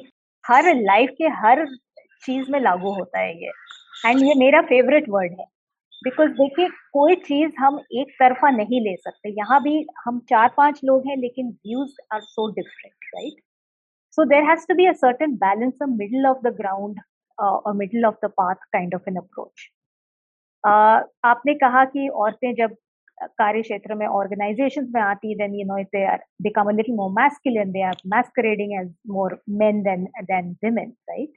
[0.44, 1.66] हर लाइफ के हर
[2.24, 3.52] चीज़ में लागू होता है ये।
[4.06, 5.46] एंड ये मेरा फेवरेट वर्ड है।
[6.04, 10.80] बिकॉज़ देखिए कोई चीज़ हम एक तरफा नहीं ले सकते। यहाँ भी हम चार पाँच
[10.86, 13.42] लोग हैं लेकिन views are so different right
[14.18, 17.00] so there has to be a certain balance a middle of the ground
[17.38, 19.70] और middle of the path kind of an approach
[20.64, 22.76] आपने कहा कि औरतें जब
[23.40, 27.12] कार्य क्षेत्र में ऑर्गेनाइजेशन में आती then you know they are become a little more
[27.12, 27.96] masculine they are
[28.80, 31.30] as more men than than women right?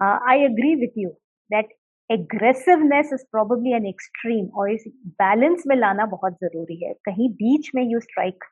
[0.00, 1.10] Uh, i agree with you.
[1.51, 1.65] that
[2.09, 4.83] aggressiveness is probably an extreme और इस
[5.21, 8.43] balance में लाना बहुत जरूरी है कहीं बीच में you strike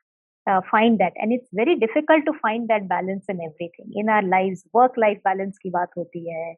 [0.46, 4.62] find that and it's very difficult to find that balance in everything in our life
[4.76, 6.54] work life balance की बात होती है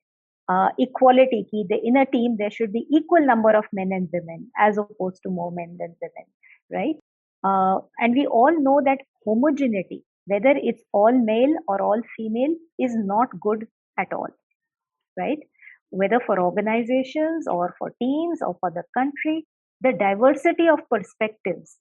[0.80, 4.44] इक्वालिटी uh, की in a team there should be equal number of men and women
[4.66, 6.28] as opposed to more men than women
[6.70, 6.96] right
[7.44, 12.96] uh, and we all know that homogeneity whether it's all male or all female is
[13.10, 13.66] not good
[13.98, 14.34] at all
[15.16, 15.46] right
[15.93, 19.35] Whether for organizations or for teams or for the country,
[19.81, 21.79] the diversity of perspectives.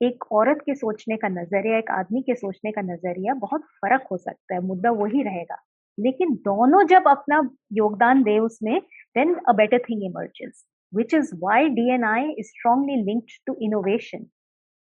[0.00, 4.16] एक औरत के सोचने का नज़रिया, एक आदमी के सोचने का नज़रिया बहुत फ़र्क हो
[4.16, 5.62] सकता है, मुद्दा वही रहेगा।
[5.98, 7.38] लेकिन दोनों जब अपना
[7.72, 8.80] योगदान दे उसमें
[9.16, 13.56] then a better thing emerges which is why D and I is strongly linked to
[13.62, 14.26] innovation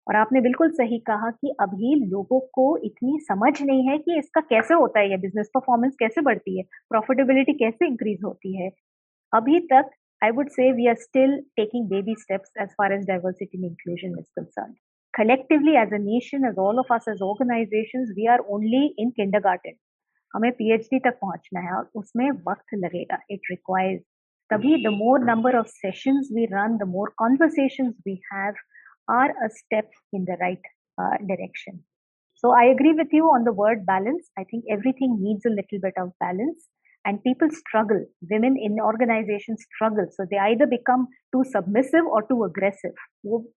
[0.06, 4.40] और आपने बिल्कुल सही कहा कि अभी लोगों को इतनी समझ नहीं है कि इसका
[4.48, 8.70] कैसे होता है ये बिज़नेस परफॉर्मेंस कैसे बढ़ती है प्रॉफिटेबिलिटी कैसे इंक्रीज होती है।
[9.32, 9.90] अभी तक
[10.22, 14.30] I would say we are still taking baby steps as far as diversity inclusion is
[14.40, 14.74] concern
[15.14, 19.74] collectively as a nation as all of us as organizations we are only in kindergarten.
[20.34, 24.02] हमें PhD तक पहुँचना है और उसमें वक्त लगेगा it requires
[24.50, 28.54] तभी the more number of sessions we run the more conversations we have
[29.08, 30.60] are a step in the right
[31.00, 31.84] uh, direction.
[32.34, 34.28] So I agree with you on the word balance.
[34.38, 36.68] I think everything needs a little bit of balance.
[37.04, 38.00] and people struggle
[38.30, 42.92] women in organizations struggle so they either become too submissive or too aggressive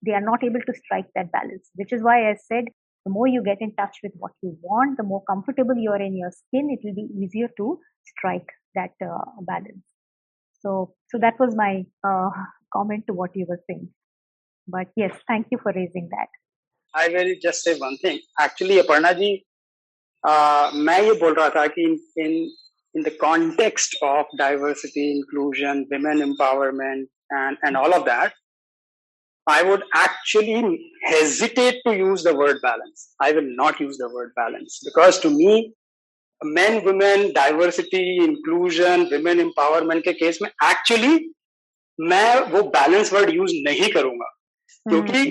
[0.05, 2.65] they are not able to strike that balance which is why i said
[3.05, 6.01] the more you get in touch with what you want the more comfortable you are
[6.01, 7.67] in your skin it will be easier to
[8.13, 9.83] strike that uh, balance
[10.63, 11.71] so so that was my
[12.09, 12.29] uh,
[12.77, 13.87] comment to what you were saying
[14.68, 16.40] but yes thank you for raising that
[16.94, 19.30] i will just say one thing actually aparna ji
[20.28, 21.86] uh, मैं ये बोल रहा था कि
[22.24, 22.32] in
[22.94, 28.32] in the context of diversity, inclusion, women empowerment, and, and all of that,
[29.46, 33.14] I would actually hesitate to use the word balance.
[33.20, 35.74] I will not use the word balance because to me,
[36.42, 41.30] men, women, diversity, inclusion, women empowerment के case में actually
[42.00, 44.28] मैं वो balance word use नहीं करूंगा
[44.89, 45.23] क्योंकि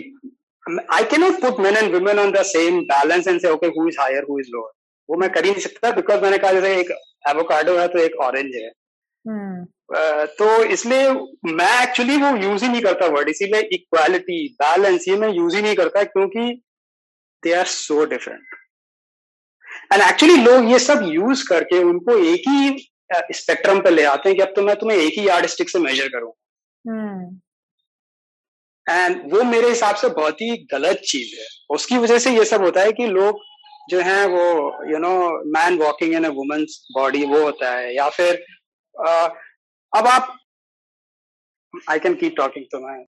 [0.94, 4.00] I cannot put men and women on the same balance and say okay who is
[4.02, 4.72] higher who is lower?
[5.08, 6.90] वो मैं कर ही नहीं सकता बिकॉज़ मैंने कहा जैसे एक
[7.28, 8.70] एवोकाडो है तो एक ऑरेंज है।
[9.24, 9.66] hmm.
[10.38, 11.10] तो इसलिए
[11.54, 15.62] मैं एक्चुअली वो यूज़ ही नहीं करता वर्ड इसीलिए इक्वालिटी बैलेंस ये मैं यूज़ ही
[15.62, 16.44] नहीं करता क्योंकि
[17.42, 18.56] they are so different
[19.92, 22.88] and actually लोग ये सब यूज़ करके उनको एक ही
[23.32, 25.78] स्पेक्ट्रम पे ले आते हैं कि अब तो मैं तुम्हें एक ही यार्ड स्टिक से
[25.78, 26.32] मेजर करूँ।
[28.88, 29.32] And hmm.
[29.32, 32.80] वो मेरे हिसाब से बहुत ही गलत चीज़ है उसकी वजह से ये सब होता
[32.80, 33.40] है कि लोग
[33.90, 34.44] जो है वो
[34.90, 35.14] you know
[35.58, 38.44] man walking in women's body वो होता है या फिर
[38.94, 39.28] uh,
[39.96, 40.36] अब आप
[41.90, 43.04] I can keep talking to my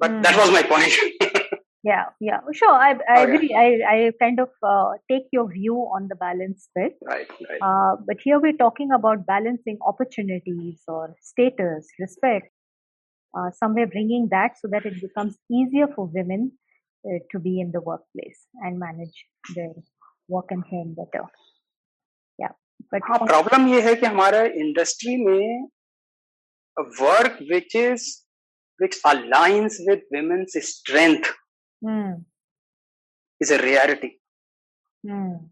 [0.00, 1.52] but that was my point
[1.86, 3.22] yeah yeah sure i, I okay.
[3.22, 7.64] agree i i kind of uh, take your view on the balance bit right, right.
[7.68, 12.53] Uh, but here we're talking about balancing opportunities or status respect
[13.37, 16.51] uh, somewhere bringing that so that it becomes easier for women
[17.05, 19.25] uh, to be in the workplace and manage
[19.55, 19.73] their
[20.27, 21.25] work and home better.
[22.37, 22.55] Yeah.
[22.91, 25.67] But हाँ problem ये है कि हमारा industry में
[27.01, 28.07] work which is
[28.79, 31.29] which aligns with women's strength
[31.83, 32.23] mm.
[33.39, 34.19] is a rarity.
[35.05, 35.49] Mm.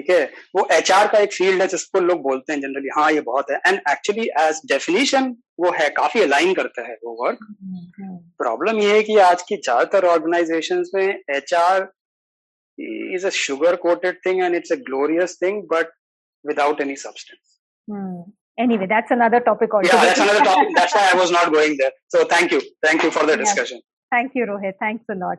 [0.00, 0.24] ठीक है
[0.56, 3.60] वो HR का एक फ़ील्ड है जिसको लोग बोलते हैं जनरली हाँ ये बहुत है
[3.66, 7.38] एंड एक्चुअली एज डेफिनेशन वो है काफ़ी अलाइन करता है वो वर्क
[8.42, 11.54] प्रॉब्लम ये है कि आज की ज़्यादातर ऑर्गेनाइजेशन में H
[12.78, 15.90] is a sugar coated thing and it's a glorious thing, but
[16.44, 17.58] without any substance.
[17.88, 18.22] Hmm.
[18.58, 19.96] Anyway, that's another topic altogether.
[19.96, 20.68] Yeah, that's another topic.
[20.74, 21.92] that's why I was not going there.
[22.08, 22.60] So thank you.
[22.82, 23.80] Thank you for the discussion.
[24.12, 24.74] Thank you, Rohit.
[24.78, 25.38] Thanks a lot.